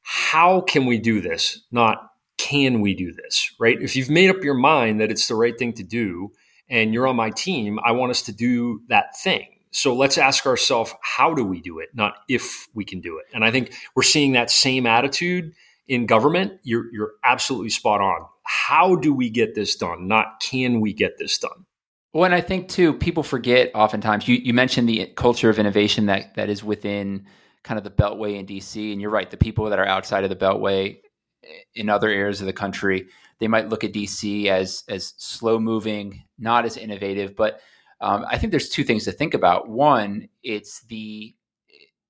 how 0.01 0.61
can 0.61 0.85
we 0.85 0.97
do 0.97 1.21
this? 1.21 1.61
Not 1.71 2.09
can 2.37 2.81
we 2.81 2.95
do 2.95 3.13
this, 3.13 3.53
right? 3.59 3.79
If 3.79 3.95
you've 3.95 4.09
made 4.09 4.29
up 4.29 4.43
your 4.43 4.55
mind 4.55 5.01
that 5.01 5.11
it's 5.11 5.27
the 5.27 5.35
right 5.35 5.57
thing 5.57 5.73
to 5.73 5.83
do 5.83 6.31
and 6.69 6.93
you're 6.93 7.07
on 7.07 7.15
my 7.15 7.29
team, 7.29 7.79
I 7.83 7.91
want 7.91 8.11
us 8.11 8.23
to 8.23 8.31
do 8.31 8.81
that 8.87 9.17
thing. 9.17 9.58
So 9.71 9.95
let's 9.95 10.17
ask 10.17 10.45
ourselves, 10.45 10.93
how 11.01 11.33
do 11.33 11.45
we 11.45 11.61
do 11.61 11.79
it, 11.79 11.89
not 11.93 12.15
if 12.27 12.67
we 12.73 12.83
can 12.83 13.01
do 13.01 13.19
it? 13.19 13.25
And 13.33 13.45
I 13.45 13.51
think 13.51 13.73
we're 13.95 14.03
seeing 14.03 14.31
that 14.33 14.49
same 14.49 14.85
attitude 14.85 15.53
in 15.87 16.05
government. 16.05 16.53
You're, 16.63 16.91
you're 16.91 17.11
absolutely 17.23 17.69
spot 17.69 18.01
on. 18.01 18.25
How 18.43 18.95
do 18.95 19.13
we 19.13 19.29
get 19.29 19.53
this 19.53 19.75
done? 19.75 20.07
Not 20.07 20.39
can 20.41 20.81
we 20.81 20.93
get 20.93 21.17
this 21.19 21.37
done? 21.37 21.65
Well, 22.13 22.23
and 22.25 22.33
I 22.33 22.41
think 22.41 22.69
too, 22.69 22.93
people 22.93 23.21
forget 23.21 23.69
oftentimes. 23.75 24.27
You, 24.27 24.37
you 24.37 24.53
mentioned 24.53 24.89
the 24.89 25.05
culture 25.15 25.49
of 25.49 25.59
innovation 25.59 26.07
that 26.07 26.33
that 26.35 26.49
is 26.49 26.63
within 26.63 27.27
kind 27.63 27.77
of 27.77 27.83
the 27.83 27.91
Beltway 27.91 28.39
in 28.39 28.47
DC, 28.47 28.91
and 28.91 28.99
you're 28.99 29.11
right. 29.11 29.29
The 29.29 29.37
people 29.37 29.69
that 29.69 29.77
are 29.77 29.85
outside 29.85 30.23
of 30.23 30.31
the 30.31 30.35
Beltway 30.35 30.97
eh, 31.43 31.47
in 31.75 31.89
other 31.89 32.09
areas 32.09 32.41
of 32.41 32.47
the 32.47 32.53
country, 32.53 33.07
they 33.39 33.47
might 33.47 33.69
look 33.69 33.83
at 33.83 33.93
DC 33.93 34.47
as 34.47 34.83
as 34.89 35.13
slow 35.17 35.59
moving, 35.59 36.23
not 36.39 36.65
as 36.65 36.77
innovative. 36.77 37.35
But 37.35 37.61
um, 38.01 38.25
I 38.27 38.37
think 38.37 38.51
there's 38.51 38.69
two 38.69 38.83
things 38.83 39.05
to 39.05 39.11
think 39.11 39.33
about. 39.33 39.69
One, 39.69 40.29
it's 40.43 40.81
the 40.81 41.35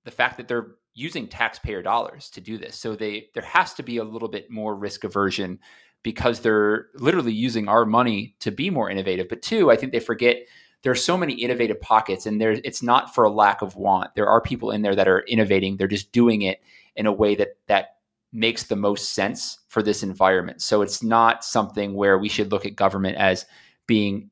the 0.05 0.11
fact 0.11 0.37
that 0.37 0.47
they're 0.47 0.75
using 0.93 1.27
taxpayer 1.27 1.81
dollars 1.81 2.29
to 2.31 2.41
do 2.41 2.57
this, 2.57 2.75
so 2.75 2.95
they 2.95 3.29
there 3.33 3.43
has 3.43 3.73
to 3.75 3.83
be 3.83 3.97
a 3.97 4.03
little 4.03 4.29
bit 4.29 4.51
more 4.51 4.75
risk 4.75 5.03
aversion 5.03 5.59
because 6.03 6.39
they're 6.39 6.87
literally 6.95 7.33
using 7.33 7.67
our 7.67 7.85
money 7.85 8.35
to 8.39 8.51
be 8.51 8.69
more 8.69 8.89
innovative. 8.89 9.27
But 9.27 9.41
two, 9.41 9.69
I 9.71 9.75
think 9.75 9.91
they 9.91 9.99
forget 9.99 10.37
there 10.81 10.91
are 10.91 10.95
so 10.95 11.17
many 11.17 11.33
innovative 11.33 11.81
pockets 11.81 12.25
and 12.25 12.39
there 12.39 12.51
it's 12.63 12.81
not 12.81 13.13
for 13.13 13.25
a 13.25 13.31
lack 13.31 13.61
of 13.61 13.75
want. 13.75 14.15
There 14.15 14.27
are 14.27 14.41
people 14.41 14.71
in 14.71 14.81
there 14.81 14.95
that 14.95 15.07
are 15.07 15.21
innovating. 15.27 15.77
They're 15.77 15.87
just 15.87 16.11
doing 16.11 16.43
it 16.43 16.61
in 16.95 17.05
a 17.05 17.11
way 17.11 17.35
that 17.35 17.57
that 17.67 17.97
makes 18.31 18.63
the 18.63 18.75
most 18.75 19.13
sense 19.13 19.59
for 19.67 19.81
this 19.81 20.03
environment. 20.03 20.61
So 20.61 20.81
it's 20.81 21.01
not 21.01 21.43
something 21.43 21.95
where 21.95 22.17
we 22.17 22.29
should 22.29 22.51
look 22.51 22.65
at 22.65 22.75
government 22.75 23.17
as 23.17 23.45
being 23.87 24.29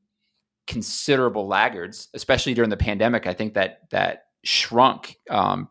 considerable 0.68 1.48
laggards, 1.48 2.08
especially 2.14 2.54
during 2.54 2.70
the 2.70 2.76
pandemic. 2.76 3.26
I 3.26 3.34
think 3.34 3.54
that 3.54 3.90
that 3.90 4.26
shrunk 4.44 5.16
um, 5.28 5.68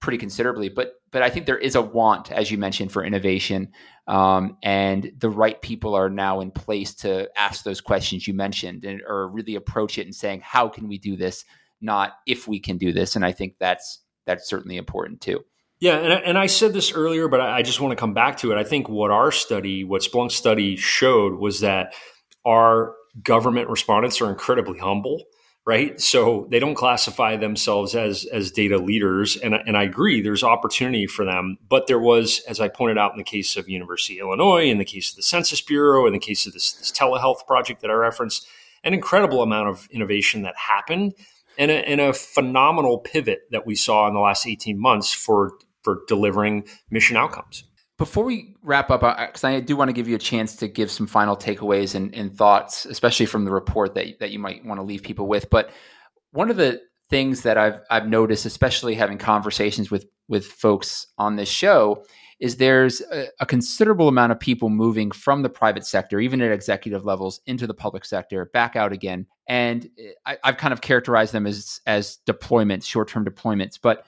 pretty 0.00 0.16
considerably. 0.16 0.70
But 0.70 0.94
but 1.10 1.22
I 1.22 1.30
think 1.30 1.46
there 1.46 1.58
is 1.58 1.74
a 1.74 1.82
want, 1.82 2.32
as 2.32 2.50
you 2.50 2.56
mentioned, 2.56 2.92
for 2.92 3.04
innovation, 3.04 3.72
um, 4.06 4.56
and 4.62 5.12
the 5.18 5.30
right 5.30 5.60
people 5.60 5.94
are 5.94 6.08
now 6.08 6.40
in 6.40 6.50
place 6.50 6.94
to 6.96 7.28
ask 7.36 7.64
those 7.64 7.80
questions 7.80 8.26
you 8.26 8.34
mentioned, 8.34 8.84
and 8.84 9.02
or 9.06 9.28
really 9.28 9.56
approach 9.56 9.98
it 9.98 10.06
and 10.06 10.14
saying, 10.14 10.40
how 10.42 10.68
can 10.68 10.88
we 10.88 10.96
do 10.96 11.16
this, 11.16 11.44
not 11.80 12.12
if 12.26 12.48
we 12.48 12.60
can 12.60 12.78
do 12.78 12.92
this. 12.92 13.16
And 13.16 13.24
I 13.24 13.32
think 13.32 13.54
that's 13.58 14.00
that's 14.26 14.48
certainly 14.48 14.76
important 14.76 15.20
too. 15.20 15.44
Yeah, 15.78 15.98
and, 15.98 16.12
and 16.12 16.38
I 16.38 16.46
said 16.46 16.72
this 16.72 16.92
earlier, 16.92 17.28
but 17.28 17.40
I 17.40 17.62
just 17.62 17.80
want 17.80 17.92
to 17.92 17.96
come 17.96 18.14
back 18.14 18.38
to 18.38 18.50
it. 18.50 18.56
I 18.56 18.64
think 18.64 18.88
what 18.88 19.10
our 19.10 19.30
study, 19.30 19.84
what 19.84 20.00
Splunk 20.00 20.30
study 20.30 20.76
showed, 20.76 21.34
was 21.34 21.60
that 21.60 21.94
our 22.46 22.94
government 23.22 23.68
respondents 23.68 24.20
are 24.20 24.30
incredibly 24.30 24.78
humble 24.78 25.22
right? 25.66 26.00
So 26.00 26.46
they 26.48 26.60
don't 26.60 26.76
classify 26.76 27.36
themselves 27.36 27.94
as 27.94 28.24
as 28.26 28.50
data 28.50 28.78
leaders, 28.78 29.36
and 29.36 29.54
and 29.54 29.76
I 29.76 29.82
agree. 29.82 30.22
There's 30.22 30.44
opportunity 30.44 31.06
for 31.06 31.24
them, 31.24 31.58
but 31.68 31.88
there 31.88 31.98
was, 31.98 32.40
as 32.48 32.60
I 32.60 32.68
pointed 32.68 32.96
out 32.96 33.12
in 33.12 33.18
the 33.18 33.24
case 33.24 33.56
of 33.56 33.68
University 33.68 34.20
of 34.20 34.28
Illinois, 34.28 34.70
in 34.70 34.78
the 34.78 34.84
case 34.84 35.10
of 35.10 35.16
the 35.16 35.22
Census 35.22 35.60
Bureau, 35.60 36.06
in 36.06 36.12
the 36.12 36.18
case 36.18 36.46
of 36.46 36.52
this, 36.52 36.72
this 36.72 36.92
telehealth 36.92 37.46
project 37.46 37.82
that 37.82 37.90
I 37.90 37.94
referenced, 37.94 38.46
an 38.84 38.94
incredible 38.94 39.42
amount 39.42 39.68
of 39.68 39.88
innovation 39.90 40.42
that 40.42 40.56
happened, 40.56 41.14
and 41.58 41.70
a, 41.70 41.88
and 41.88 42.00
a 42.00 42.12
phenomenal 42.12 42.98
pivot 42.98 43.40
that 43.50 43.66
we 43.66 43.74
saw 43.74 44.06
in 44.06 44.14
the 44.14 44.20
last 44.20 44.46
18 44.46 44.80
months 44.80 45.12
for 45.12 45.52
for 45.82 46.02
delivering 46.08 46.66
mission 46.90 47.16
outcomes. 47.16 47.64
Before 47.98 48.24
we 48.24 48.54
wrap 48.62 48.90
up, 48.90 49.00
because 49.00 49.42
I 49.42 49.58
do 49.60 49.74
want 49.74 49.88
to 49.88 49.92
give 49.94 50.06
you 50.06 50.16
a 50.16 50.18
chance 50.18 50.54
to 50.56 50.68
give 50.68 50.90
some 50.90 51.06
final 51.06 51.34
takeaways 51.34 51.94
and, 51.94 52.14
and, 52.14 52.36
thoughts, 52.36 52.84
especially 52.84 53.24
from 53.24 53.46
the 53.46 53.50
report 53.50 53.94
that 53.94 54.18
that 54.20 54.30
you 54.30 54.38
might 54.38 54.64
want 54.66 54.78
to 54.78 54.84
leave 54.84 55.02
people 55.02 55.26
with. 55.26 55.48
But 55.48 55.70
one 56.32 56.50
of 56.50 56.58
the 56.58 56.82
things 57.08 57.42
that 57.42 57.56
I've 57.56 57.80
I've 57.90 58.06
noticed, 58.06 58.44
especially 58.44 58.94
having 58.94 59.16
conversations 59.16 59.90
with 59.90 60.06
with 60.28 60.46
folks 60.46 61.06
on 61.16 61.36
this 61.36 61.48
show, 61.48 62.04
is 62.38 62.56
there's 62.56 63.00
a, 63.12 63.28
a 63.40 63.46
considerable 63.46 64.08
amount 64.08 64.32
of 64.32 64.40
people 64.40 64.68
moving 64.68 65.10
from 65.10 65.42
the 65.42 65.48
private 65.48 65.86
sector, 65.86 66.20
even 66.20 66.42
at 66.42 66.52
executive 66.52 67.04
levels, 67.04 67.40
into 67.46 67.66
the 67.66 67.74
public 67.74 68.04
sector, 68.04 68.50
back 68.52 68.76
out 68.76 68.92
again. 68.92 69.26
And 69.48 69.88
eh, 69.98 70.10
I, 70.26 70.36
I've 70.44 70.56
kind 70.58 70.72
of 70.72 70.80
characterized 70.80 71.32
them 71.32 71.46
as 71.46 71.80
as 71.86 72.18
deployments, 72.26 72.84
short 72.84 73.08
term 73.08 73.24
deployments, 73.24 73.78
but 73.80 74.04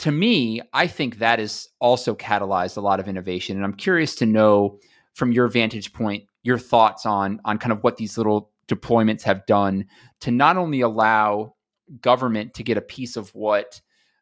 to 0.00 0.10
me, 0.10 0.60
I 0.72 0.86
think 0.86 1.18
that 1.18 1.38
has 1.38 1.68
also 1.80 2.14
catalyzed 2.14 2.76
a 2.76 2.80
lot 2.80 3.00
of 3.00 3.08
innovation. 3.08 3.56
And 3.56 3.64
I'm 3.64 3.74
curious 3.74 4.14
to 4.16 4.26
know 4.26 4.78
from 5.14 5.32
your 5.32 5.48
vantage 5.48 5.92
point, 5.92 6.24
your 6.42 6.58
thoughts 6.58 7.06
on 7.06 7.40
on 7.44 7.58
kind 7.58 7.72
of 7.72 7.82
what 7.82 7.96
these 7.96 8.18
little 8.18 8.50
deployments 8.68 9.22
have 9.22 9.46
done 9.46 9.86
to 10.20 10.30
not 10.30 10.56
only 10.56 10.80
allow 10.80 11.54
government 12.00 12.54
to 12.54 12.62
get 12.62 12.76
a 12.76 12.82
piece 12.82 13.16
of 13.16 13.34
what 13.34 13.80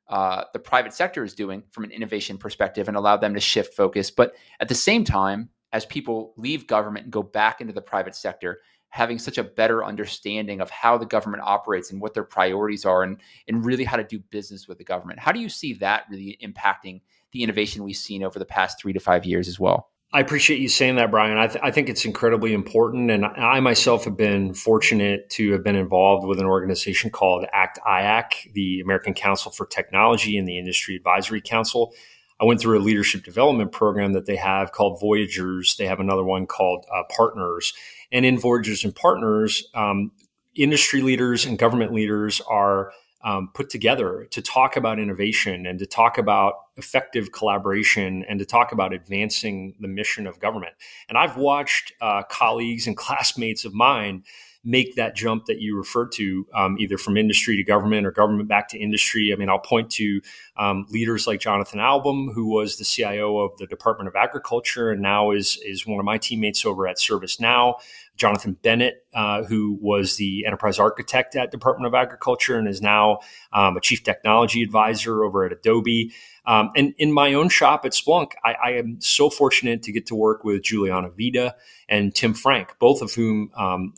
uh, 0.08 0.44
the 0.52 0.58
private 0.58 0.92
sector 0.92 1.24
is 1.24 1.35
doing 1.35 1.62
from 1.70 1.85
an 1.85 1.90
innovation 1.90 2.37
perspective 2.37 2.88
and 2.88 2.96
allow 2.96 3.16
them 3.16 3.35
to 3.35 3.40
shift 3.40 3.74
focus, 3.74 4.11
but 4.11 4.35
at 4.61 4.68
the 4.68 4.74
same 4.74 5.04
time, 5.04 5.48
as 5.72 5.87
people 5.87 6.35
leave 6.37 6.66
government 6.66 7.04
and 7.04 7.12
go 7.12 7.22
back 7.22 7.61
into 7.61 7.72
the 7.72 7.80
private 7.80 8.14
sector, 8.14 8.58
having 8.92 9.18
such 9.18 9.38
a 9.38 9.42
better 9.42 9.83
understanding 9.83 10.61
of 10.61 10.68
how 10.68 10.98
the 10.98 11.07
government 11.07 11.42
operates 11.42 11.90
and 11.90 12.00
what 12.00 12.12
their 12.12 12.24
priorities 12.24 12.85
are 12.85 13.02
and, 13.02 13.16
and 13.48 13.64
really 13.64 13.85
how 13.85 13.96
to 13.96 14.05
do 14.05 14.18
business 14.18 14.68
with 14.68 14.76
the 14.76 14.85
government. 14.85 15.18
How 15.18 15.33
do 15.33 15.40
you 15.40 15.48
see 15.48 15.72
that 15.74 16.05
really 16.11 16.38
impacting 16.42 17.00
the 17.33 17.42
innovation 17.42 17.85
we've 17.85 17.96
seen 17.96 18.22
over 18.22 18.38
the 18.38 18.44
past 18.44 18.78
three 18.78 18.92
to 18.92 19.00
five 19.00 19.24
years 19.24 19.48
as 19.48 19.59
well? 19.59 19.88
I 20.12 20.20
appreciate 20.20 20.61
you 20.61 20.68
saying 20.68 20.96
that, 20.96 21.11
Brian. 21.11 21.38
I, 21.38 21.46
th- 21.46 21.64
I, 21.64 21.70
think 21.70 21.88
it's 21.88 22.05
incredibly 22.05 22.52
important. 22.52 23.11
And 23.11 23.24
I 23.24 23.61
myself 23.61 24.05
have 24.05 24.14
been 24.14 24.52
fortunate 24.52 25.31
to 25.31 25.52
have 25.52 25.64
been 25.64 25.74
involved 25.74 26.26
with 26.26 26.38
an 26.38 26.44
organization 26.44 27.09
called 27.09 27.46
ACT 27.55 27.78
IAC, 27.87 28.52
the 28.52 28.81
American 28.81 29.14
Council 29.14 29.50
for 29.50 29.64
Technology 29.64 30.37
and 30.37 30.46
the 30.46 30.59
Industry 30.59 30.96
Advisory 30.96 31.40
Council. 31.40 31.94
I 32.42 32.44
went 32.44 32.61
through 32.61 32.76
a 32.76 32.83
leadership 32.83 33.22
development 33.22 33.70
program 33.70 34.14
that 34.14 34.26
they 34.26 34.35
have 34.35 34.72
called 34.72 35.00
Voyagers. 35.00 35.76
They 35.76 35.87
have 35.87 36.00
another 36.00 36.24
one 36.24 36.46
called 36.46 36.85
uh, 36.92 37.05
Partners. 37.09 37.72
And 38.11 38.26
in 38.26 38.37
Voyagers 38.37 38.83
and 38.83 38.92
Partners, 38.92 39.68
um, 39.74 40.11
industry 40.57 41.02
leaders 41.02 41.46
and 41.46 41.57
government 41.57 41.94
leaders 41.94 42.40
are 42.48 42.90
um, 43.24 43.50
put 43.55 43.70
together 43.70 44.26
to 44.33 44.42
talk 44.42 44.76
about 44.76 44.98
innovation 44.98 45.66
and 45.66 45.78
to 45.78 45.87
talk 45.87 46.18
about 46.18 46.55
effective 46.76 47.31
collaboration 47.31 48.24
and 48.28 48.40
to 48.40 48.44
talk 48.44 48.72
about 48.72 48.92
advancing 48.92 49.76
the 49.78 49.87
mission 49.87 50.26
of 50.26 50.40
government. 50.40 50.74
And 51.09 51.16
I've 51.16 51.37
watched 51.37 51.92
uh, 52.00 52.24
colleagues 52.24 52.88
and 52.88 52.96
classmates 53.05 53.64
of 53.64 53.72
mine 53.72 54.24
make 54.64 54.94
that 54.94 55.16
jump 55.16 55.46
that 55.46 55.61
you 55.61 55.77
referred 55.77 56.12
to, 56.12 56.46
um, 56.55 56.77
either 56.79 56.96
from 56.96 57.16
industry 57.16 57.57
to 57.57 57.64
government 57.64 58.07
or 58.07 58.12
government 58.12 58.48
back 58.48 58.68
to 58.68 58.79
industry. 58.79 59.33
I 59.33 59.37
mean, 59.37 59.48
I'll 59.48 59.59
point 59.59 59.90
to 59.92 60.20
um, 60.57 60.87
leaders 60.90 61.27
like 61.27 61.40
Jonathan 61.40 61.81
Alboum, 61.81 62.31
who 62.33 62.46
was 62.46 62.77
the 62.77 62.85
CIO 62.85 63.38
of 63.38 63.57
the 63.59 63.66
Department 63.66 64.09
of 64.09 64.14
Agriculture 64.14 64.90
and 64.90 65.03
now 65.03 65.33
is 65.33 65.59
is 65.64 65.87
one 65.87 65.98
of 65.98 66.05
my 66.05 66.18
teammates 66.18 66.64
over 66.64 66.87
at 66.87 66.96
ServiceNow. 66.96 67.75
Jonathan 68.16 68.57
Bennett, 68.62 69.07
uh, 69.14 69.44
who 69.44 69.79
was 69.81 70.16
the 70.16 70.44
enterprise 70.46 70.79
architect 70.79 71.35
at 71.35 71.51
Department 71.51 71.87
of 71.87 71.94
Agriculture 71.94 72.57
and 72.59 72.68
is 72.68 72.83
now 72.83 73.18
um, 73.53 73.77
a 73.77 73.81
chief 73.81 74.03
technology 74.03 74.62
advisor 74.62 75.25
over 75.25 75.44
at 75.44 75.53
Adobe. 75.53 76.12
Um, 76.44 76.70
and 76.77 76.94
in 76.98 77.12
my 77.12 77.35
own 77.35 77.48
shop 77.48 77.85
at 77.85 77.92
Splunk, 77.92 78.33
I, 78.44 78.55
I, 78.55 78.70
am 78.72 79.01
so 79.01 79.31
fortunate 79.31 79.83
to 79.85 79.92
get 79.92 80.07
to 80.07 80.16
work 80.16 80.42
with 80.42 80.62
Juliana 80.64 81.09
Vida 81.11 81.55
and 81.88 82.12
Tim 82.12 82.35
Frank, 82.35 82.75
both 82.81 83.01
of 83.01 83.14
whom 83.14 83.53
um, 83.57 83.94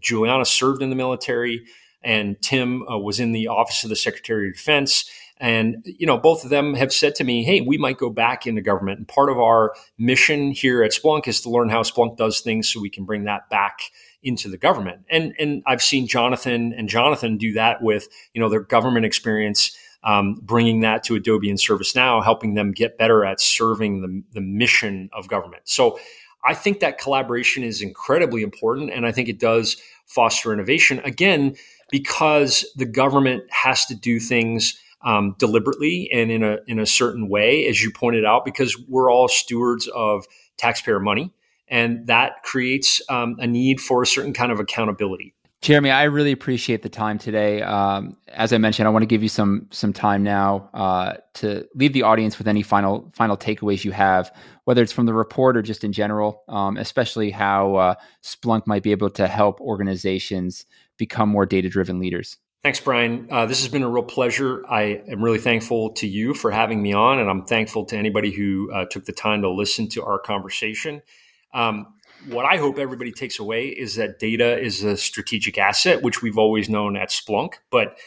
Juliana 0.00 0.46
served 0.46 0.80
in 0.82 0.88
the 0.88 0.96
military 0.96 1.64
and 2.04 2.40
Tim 2.42 2.86
uh, 2.86 2.98
was 2.98 3.18
in 3.18 3.32
the 3.32 3.48
Office 3.48 3.82
of 3.82 3.90
the 3.90 3.96
Secretary 3.96 4.48
of 4.48 4.54
Defense. 4.54 5.10
And, 5.38 5.84
you 5.84 6.06
know, 6.06 6.16
both 6.16 6.44
of 6.44 6.50
them 6.50 6.74
have 6.74 6.92
said 6.92 7.14
to 7.16 7.24
me, 7.24 7.42
hey, 7.42 7.60
we 7.60 7.76
might 7.76 7.98
go 7.98 8.08
back 8.08 8.46
into 8.46 8.62
government. 8.62 8.98
And 8.98 9.08
part 9.08 9.30
of 9.30 9.38
our 9.38 9.74
mission 9.98 10.52
here 10.52 10.82
at 10.82 10.92
Splunk 10.92 11.26
is 11.26 11.40
to 11.42 11.50
learn 11.50 11.68
how 11.68 11.82
Splunk 11.82 12.16
does 12.16 12.40
things 12.40 12.68
so 12.68 12.80
we 12.80 12.90
can 12.90 13.04
bring 13.04 13.24
that 13.24 13.48
back 13.50 13.80
into 14.22 14.48
the 14.48 14.56
government. 14.56 15.02
And, 15.10 15.34
and 15.38 15.62
I've 15.66 15.82
seen 15.82 16.06
Jonathan 16.06 16.72
and 16.72 16.88
Jonathan 16.88 17.36
do 17.36 17.52
that 17.54 17.82
with, 17.82 18.08
you 18.32 18.40
know, 18.40 18.48
their 18.48 18.60
government 18.60 19.06
experience. 19.06 19.76
Um, 20.06 20.34
bringing 20.42 20.80
that 20.80 21.02
to 21.04 21.14
Adobe 21.14 21.48
and 21.48 21.58
ServiceNow, 21.58 22.22
helping 22.22 22.52
them 22.52 22.72
get 22.72 22.98
better 22.98 23.24
at 23.24 23.40
serving 23.40 24.02
the, 24.02 24.22
the 24.34 24.42
mission 24.42 25.08
of 25.14 25.28
government. 25.28 25.62
So 25.64 25.98
I 26.44 26.52
think 26.52 26.80
that 26.80 26.98
collaboration 26.98 27.64
is 27.64 27.80
incredibly 27.80 28.42
important, 28.42 28.90
and 28.90 29.06
I 29.06 29.12
think 29.12 29.30
it 29.30 29.40
does 29.40 29.78
foster 30.04 30.52
innovation. 30.52 30.98
Again, 31.04 31.56
because 31.90 32.66
the 32.76 32.84
government 32.84 33.44
has 33.48 33.86
to 33.86 33.94
do 33.94 34.20
things 34.20 34.78
um, 35.04 35.36
deliberately 35.38 36.10
and 36.12 36.30
in 36.30 36.42
a 36.42 36.58
in 36.66 36.78
a 36.78 36.86
certain 36.86 37.28
way, 37.28 37.66
as 37.66 37.82
you 37.82 37.92
pointed 37.92 38.24
out, 38.24 38.44
because 38.44 38.76
we're 38.88 39.12
all 39.12 39.28
stewards 39.28 39.86
of 39.88 40.26
taxpayer 40.56 41.00
money, 41.00 41.32
and 41.68 42.06
that 42.06 42.42
creates 42.42 43.00
um, 43.08 43.36
a 43.38 43.46
need 43.46 43.80
for 43.80 44.02
a 44.02 44.06
certain 44.06 44.32
kind 44.32 44.50
of 44.50 44.60
accountability. 44.60 45.34
Jeremy, 45.64 45.90
I 45.90 46.02
really 46.04 46.32
appreciate 46.32 46.82
the 46.82 46.90
time 46.90 47.16
today. 47.16 47.62
Um, 47.62 48.18
as 48.28 48.52
I 48.52 48.58
mentioned, 48.58 48.86
I 48.86 48.90
want 48.90 49.02
to 49.02 49.06
give 49.06 49.22
you 49.22 49.30
some 49.30 49.66
some 49.70 49.94
time 49.94 50.22
now 50.22 50.68
uh, 50.74 51.14
to 51.34 51.66
leave 51.74 51.94
the 51.94 52.02
audience 52.02 52.36
with 52.36 52.46
any 52.46 52.62
final 52.62 53.10
final 53.14 53.34
takeaways 53.34 53.82
you 53.82 53.90
have, 53.92 54.30
whether 54.64 54.82
it's 54.82 54.92
from 54.92 55.06
the 55.06 55.14
report 55.14 55.56
or 55.56 55.62
just 55.62 55.82
in 55.82 55.92
general, 55.92 56.42
um, 56.48 56.76
especially 56.76 57.30
how 57.30 57.76
uh, 57.76 57.94
Splunk 58.22 58.66
might 58.66 58.82
be 58.82 58.90
able 58.90 59.08
to 59.08 59.26
help 59.26 59.58
organizations 59.60 60.66
become 60.98 61.30
more 61.30 61.46
data 61.46 61.70
driven 61.70 61.98
leaders. 61.98 62.36
Thanks, 62.64 62.80
Brian. 62.80 63.28
Uh, 63.30 63.44
this 63.44 63.60
has 63.60 63.70
been 63.70 63.82
a 63.82 63.88
real 63.90 64.02
pleasure. 64.02 64.64
I 64.66 65.02
am 65.06 65.22
really 65.22 65.38
thankful 65.38 65.90
to 65.96 66.06
you 66.06 66.32
for 66.32 66.50
having 66.50 66.80
me 66.80 66.94
on, 66.94 67.18
and 67.18 67.28
I'm 67.28 67.44
thankful 67.44 67.84
to 67.84 67.96
anybody 67.98 68.30
who 68.30 68.72
uh, 68.72 68.86
took 68.86 69.04
the 69.04 69.12
time 69.12 69.42
to 69.42 69.50
listen 69.50 69.86
to 69.90 70.02
our 70.02 70.18
conversation. 70.18 71.02
Um, 71.52 71.88
what 72.30 72.46
I 72.46 72.56
hope 72.56 72.78
everybody 72.78 73.12
takes 73.12 73.38
away 73.38 73.66
is 73.66 73.96
that 73.96 74.18
data 74.18 74.58
is 74.58 74.82
a 74.82 74.96
strategic 74.96 75.58
asset, 75.58 76.00
which 76.00 76.22
we've 76.22 76.38
always 76.38 76.70
known 76.70 76.96
at 76.96 77.10
Splunk, 77.10 77.56
but 77.70 77.98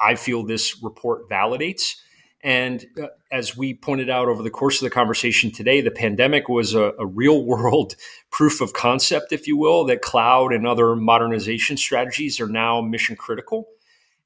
I 0.00 0.14
feel 0.14 0.44
this 0.44 0.80
report 0.84 1.28
validates. 1.28 1.96
And 2.44 2.86
uh, 3.02 3.08
as 3.32 3.56
we 3.56 3.74
pointed 3.74 4.08
out 4.08 4.28
over 4.28 4.44
the 4.44 4.50
course 4.50 4.80
of 4.80 4.84
the 4.84 4.94
conversation 4.94 5.50
today, 5.50 5.80
the 5.80 5.90
pandemic 5.90 6.48
was 6.48 6.74
a, 6.74 6.92
a, 6.96 7.04
real 7.04 7.44
world 7.44 7.96
proof 8.30 8.60
of 8.60 8.72
concept, 8.72 9.32
if 9.32 9.48
you 9.48 9.56
will, 9.56 9.84
that 9.86 10.00
cloud 10.00 10.52
and 10.52 10.64
other 10.64 10.94
modernization 10.94 11.76
strategies 11.76 12.40
are 12.40 12.46
now 12.46 12.80
mission 12.80 13.16
critical. 13.16 13.66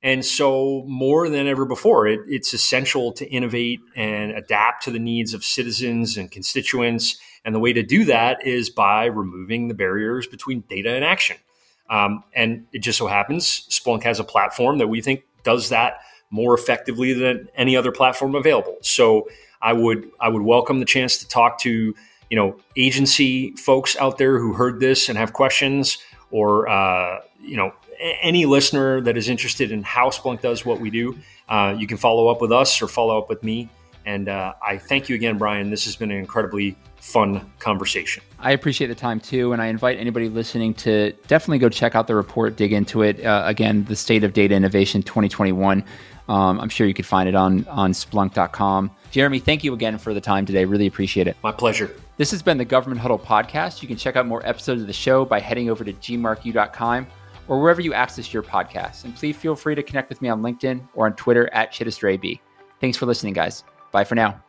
And 0.03 0.24
so, 0.24 0.82
more 0.86 1.28
than 1.28 1.46
ever 1.46 1.66
before, 1.66 2.07
it, 2.07 2.20
it's 2.26 2.55
essential 2.55 3.12
to 3.12 3.28
innovate 3.28 3.80
and 3.94 4.32
adapt 4.32 4.84
to 4.84 4.90
the 4.90 4.98
needs 4.98 5.34
of 5.34 5.44
citizens 5.44 6.16
and 6.16 6.30
constituents. 6.30 7.18
And 7.44 7.55
the 7.55 7.59
way 7.59 7.72
to 7.74 7.82
do 7.82 8.05
that 8.07 8.46
is 8.46 8.70
by 8.70 9.07
removing 9.07 9.68
the 9.68 9.74
barriers 9.74 10.26
between 10.26 10.61
data 10.68 10.94
and 10.94 11.05
action. 11.05 11.36
Um, 11.90 12.24
and 12.34 12.66
it 12.72 12.78
just 12.78 12.98
so 12.98 13.09
happens 13.09 13.66
Splunk 13.68 14.05
has 14.05 14.20
a 14.20 14.24
platform 14.24 14.78
that 14.78 14.86
we 14.86 15.01
think 15.01 15.24
does 15.42 15.70
that 15.70 16.01
more 16.30 16.55
effectively 16.55 17.12
than 17.12 17.48
any 17.57 17.76
other 17.76 17.90
platform 17.90 18.36
available. 18.36 18.76
So 18.80 19.28
I 19.61 19.72
would 19.72 20.09
I 20.20 20.28
would 20.28 20.42
welcome 20.42 20.78
the 20.78 20.86
chance 20.86 21.18
to 21.18 21.28
talk 21.28 21.59
to 21.61 21.94
you 22.30 22.36
know 22.36 22.57
agency 22.76 23.51
folks 23.57 23.96
out 23.96 24.18
there 24.18 24.38
who 24.38 24.53
heard 24.53 24.80
this 24.80 25.09
and 25.09 25.18
have 25.18 25.32
questions, 25.32 25.98
or 26.30 26.68
uh, 26.68 27.20
you 27.40 27.57
know 27.57 27.72
any 28.01 28.46
listener 28.46 29.01
that 29.03 29.16
is 29.16 29.28
interested 29.28 29.72
in 29.72 29.82
how 29.82 30.11
Splunk 30.11 30.40
does 30.40 30.64
what 30.64 30.80
we 30.80 30.90
do. 30.90 31.18
Uh, 31.48 31.74
you 31.76 31.86
can 31.86 31.96
follow 31.96 32.28
up 32.28 32.40
with 32.40 32.53
us 32.53 32.80
or 32.80 32.88
follow 32.88 33.18
up 33.18 33.28
with 33.28 33.42
me. 33.42 33.68
And 34.07 34.28
uh, 34.28 34.55
I 34.66 34.78
thank 34.78 35.09
you 35.09 35.14
again, 35.14 35.36
Brian. 35.36 35.70
This 35.70 35.84
has 35.84 35.94
been 35.96 36.11
an 36.11 36.16
incredibly 36.16 36.76
fun 36.96 37.51
conversation. 37.59 38.22
I 38.38 38.53
appreciate 38.53 38.88
the 38.88 38.94
time 38.94 39.20
too, 39.20 39.53
and 39.53 39.61
I 39.61 39.66
invite 39.66 39.98
anybody 39.98 40.28
listening 40.28 40.74
to 40.74 41.12
definitely 41.28 41.59
go 41.59 41.68
check 41.68 41.94
out 41.94 42.07
the 42.07 42.14
report, 42.14 42.57
dig 42.57 42.72
into 42.72 43.03
it. 43.03 43.24
Uh, 43.24 43.42
again, 43.46 43.84
the 43.84 43.96
State 43.96 44.24
of 44.24 44.32
Data 44.32 44.55
Innovation 44.55 45.03
2021. 45.03 45.84
Um, 46.28 46.61
I'm 46.61 46.68
sure 46.68 46.86
you 46.86 46.94
could 46.94 47.07
find 47.07 47.28
it 47.28 47.34
on 47.34 47.66
on 47.68 47.92
Splunk.com. 47.92 48.90
Jeremy, 49.11 49.40
thank 49.40 49.64
you 49.64 49.74
again 49.74 49.98
for 49.98 50.14
the 50.14 50.20
time 50.20 50.46
today. 50.46 50.64
Really 50.64 50.86
appreciate 50.86 51.26
it. 51.26 51.36
My 51.42 51.53
pleasure. 51.53 51.90
This 52.16 52.30
has 52.30 52.42
been 52.42 52.59
the 52.59 52.64
Government 52.64 53.01
Huddle 53.01 53.18
podcast. 53.18 53.82
You 53.82 53.88
can 53.88 53.96
check 53.96 54.14
out 54.14 54.26
more 54.26 54.46
episodes 54.46 54.82
of 54.82 54.86
the 54.86 54.92
show 54.92 55.24
by 55.24 55.40
heading 55.40 55.70
over 55.70 55.84
to 55.84 55.92
gmarku.com 55.92 57.07
or 57.51 57.61
wherever 57.61 57.82
you 57.82 57.92
access 57.92 58.32
your 58.32 58.42
podcasts. 58.42 59.05
And 59.05 59.14
please 59.14 59.36
feel 59.36 59.57
free 59.57 59.74
to 59.74 59.82
connect 59.82 60.09
with 60.09 60.22
me 60.22 60.30
on 60.30 60.40
LinkedIn 60.40 60.88
or 60.94 61.05
on 61.05 61.14
Twitter 61.16 61.53
at 61.53 61.72
ChidesterAB. 61.72 62.40
Thanks 62.80 62.96
for 62.96 63.05
listening, 63.05 63.34
guys. 63.34 63.64
Bye 63.92 64.05
for 64.05 64.14
now. 64.14 64.42